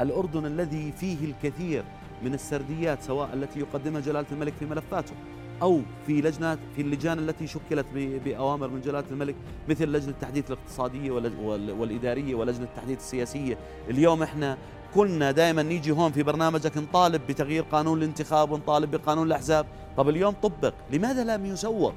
الأردن 0.00 0.46
الذي 0.46 0.92
فيه 0.92 1.24
الكثير. 1.24 1.84
من 2.22 2.34
السرديات 2.34 3.02
سواء 3.02 3.30
التي 3.34 3.60
يقدمها 3.60 4.00
جلالة 4.00 4.26
الملك 4.32 4.52
في 4.58 4.66
ملفاته 4.66 5.14
أو 5.62 5.80
في 6.06 6.20
لجنات 6.20 6.58
في 6.76 6.82
اللجان 6.82 7.18
التي 7.18 7.46
شكلت 7.46 7.86
بأوامر 7.94 8.68
من 8.68 8.80
جلالة 8.80 9.04
الملك 9.10 9.34
مثل 9.68 9.84
لجنة 9.84 10.10
التحديث 10.10 10.50
الاقتصادية 10.50 11.10
والإدارية 11.50 12.34
ولجنة 12.34 12.64
التحديث 12.64 12.98
السياسية. 12.98 13.58
اليوم 13.90 14.22
إحنا 14.22 14.58
كنا 14.94 15.30
دائما 15.30 15.62
نيجي 15.62 15.90
هون 15.90 16.12
في 16.12 16.22
برنامجك 16.22 16.76
نطالب 16.76 17.22
بتغيير 17.28 17.62
قانون 17.62 17.98
الانتخاب 17.98 18.50
ونطالب 18.50 18.90
بقانون 18.90 19.26
الأحزاب. 19.26 19.66
طب 19.96 20.08
اليوم 20.08 20.34
طبق 20.42 20.74
لماذا 20.92 21.36
لم 21.36 21.46
يسوق؟ 21.46 21.94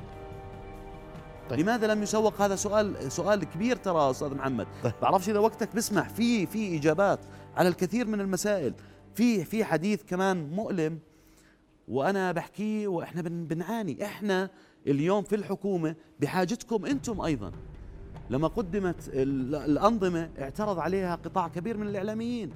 طيب. 1.50 1.60
لماذا 1.60 1.88
لم 1.88 2.04
يسوق؟ 2.04 2.42
هذا 2.42 2.56
سؤال 2.56 3.12
سؤال 3.12 3.44
كبير 3.44 3.76
ترى 3.76 4.12
أستاذ 4.12 4.36
محمد. 4.36 4.68
طيب. 4.84 4.94
بعرفش 5.02 5.30
إذا 5.30 5.40
وقتك 5.40 5.76
بسمح 5.76 6.10
في 6.10 6.46
في 6.46 6.78
إجابات 6.78 7.20
على 7.58 7.70
الكثير 7.70 8.08
من 8.08 8.22
المسائل. 8.22 8.74
في 9.16 9.46
في 9.46 9.64
حديث 9.64 10.04
كمان 10.04 10.50
مؤلم 10.50 11.00
وأنا 11.88 12.32
بحكيه 12.32 12.88
وإحنا 12.88 13.22
بنعاني. 13.22 14.06
إحنا 14.06 14.50
اليوم 14.88 15.24
في 15.24 15.36
الحكومة 15.36 15.96
بحاجتكم 16.20 16.86
أنتم 16.86 17.22
أيضا. 17.22 17.52
لما 18.30 18.48
قدمت 18.48 19.10
الأنظمة 19.14 20.30
اعترض 20.40 20.80
عليها 20.80 21.16
قطاع 21.16 21.48
كبير 21.48 21.78
من 21.78 21.88
الإعلاميين. 21.88 22.52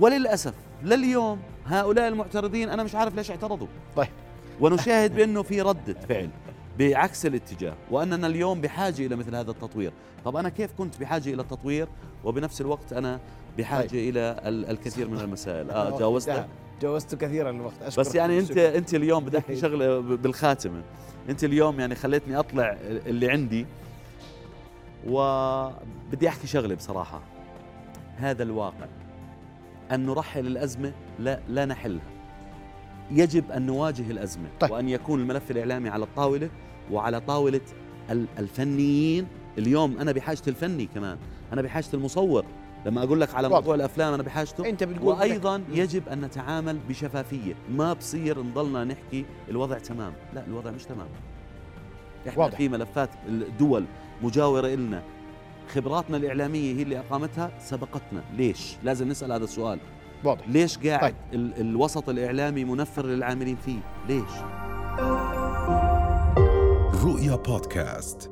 وللأسف 0.00 0.54
لليوم 0.82 1.38
هؤلاء 1.66 2.08
المعترضين 2.08 2.68
أنا 2.68 2.82
مش 2.82 2.94
عارف 2.94 3.14
ليش 3.14 3.30
اعترضوا. 3.30 3.66
طيب. 3.96 4.08
ونشاهد 4.60 5.14
بأنه 5.14 5.42
في 5.42 5.62
رده 5.62 5.94
فعل 6.08 6.30
بعكس 6.78 7.26
الاتجاه 7.26 7.76
وأننا 7.90 8.26
اليوم 8.26 8.60
بحاجة 8.60 9.06
إلى 9.06 9.16
مثل 9.16 9.34
هذا 9.34 9.50
التطوير. 9.50 9.92
طب 10.24 10.36
أنا 10.36 10.48
كيف 10.48 10.72
كنت 10.72 11.00
بحاجة 11.00 11.34
إلى 11.34 11.42
التطوير؟ 11.42 11.88
وبنفس 12.24 12.60
الوقت 12.60 12.92
أنا 12.92 13.20
بحاجة 13.60 13.86
طيب. 13.88 14.16
إلى 14.16 14.40
الكثير 14.70 15.08
من 15.08 15.20
المسائل. 15.20 15.70
آه 15.70 15.98
جاوزت؟ 15.98 16.46
جاوزت 16.82 17.14
كثيرا 17.14 17.50
الوقت 17.50 17.82
أشكر 17.82 18.00
بس 18.00 18.14
يعني 18.14 18.38
انت 18.38 18.56
أنت 18.58 18.94
اليوم 18.94 19.24
بدي 19.24 19.38
احكي 19.38 19.56
شغله 19.62 20.00
بالخاتمة. 20.00 20.82
أنت 21.28 21.44
اليوم 21.44 21.80
يعني 21.80 21.94
خليتني 21.94 22.38
أطلع 22.38 22.76
اللي 22.82 23.30
عندي 23.30 23.66
وبدي 25.06 26.28
أحكي 26.28 26.46
شغلة 26.46 26.74
بصراحة. 26.74 27.22
هذا 28.16 28.42
الواقع. 28.42 28.86
أن 29.92 30.06
نرحل 30.06 30.46
الأزمة 30.46 30.92
لا 31.18 31.40
لا 31.48 31.64
نحلها. 31.64 32.10
يجب 33.10 33.50
أن 33.50 33.66
نواجه 33.66 34.10
الأزمة 34.10 34.48
طيب. 34.60 34.70
وأن 34.70 34.88
يكون 34.88 35.20
الملف 35.20 35.50
الإعلامي 35.50 35.88
على 35.88 36.04
الطاولة 36.04 36.50
وعلى 36.90 37.20
طاولة 37.20 37.60
الفنيين. 38.10 39.26
اليوم 39.58 39.98
أنا 39.98 40.12
بحاجة 40.12 40.42
الفني 40.48 40.86
كمان. 40.94 41.18
أنا 41.52 41.62
بحاجة 41.62 41.86
المصور. 41.94 42.44
لما 42.86 43.02
أقول 43.02 43.20
لك 43.20 43.34
على 43.34 43.46
واضح. 43.46 43.56
موضوع 43.58 43.74
الأفلام 43.74 44.14
أنا 44.14 44.22
بحاجته 44.22 44.68
أنت 44.68 44.84
بتقول 44.84 45.14
وأيضا 45.18 45.58
لك. 45.58 45.64
يجب 45.72 46.08
أن 46.08 46.20
نتعامل 46.20 46.78
بشفافية. 46.88 47.54
ما 47.70 47.92
بصير 47.92 48.42
نضلنا 48.42 48.84
نحكي 48.84 49.24
الوضع 49.48 49.78
تمام. 49.78 50.12
لا 50.34 50.44
الوضع 50.46 50.70
مش 50.70 50.84
تمام. 50.84 51.08
إحنا 52.28 52.42
واضح. 52.42 52.56
في 52.56 52.68
ملفات 52.68 53.10
الدول 53.28 53.84
مجاورة 54.22 54.68
لنا 54.68 55.02
خبراتنا 55.74 56.16
الإعلامية 56.16 56.74
هي 56.78 56.82
اللي 56.82 56.98
أقامتها 56.98 57.50
سبقتنا. 57.58 58.22
ليش؟ 58.36 58.76
لازم 58.82 59.08
نسأل 59.08 59.32
هذا 59.32 59.44
السؤال. 59.44 59.78
واضح. 60.24 60.48
ليش 60.48 60.78
قاعد 60.78 61.00
طيب. 61.00 61.14
ال 61.40 61.60
الوسط 61.60 62.08
الإعلامي 62.08 62.64
منفر 62.64 63.06
للعاملين 63.06 63.56
فيه؟ 63.56 63.78
ليش؟ 64.08 64.30
رؤيا 67.04 67.36
بودكاست. 67.36 68.30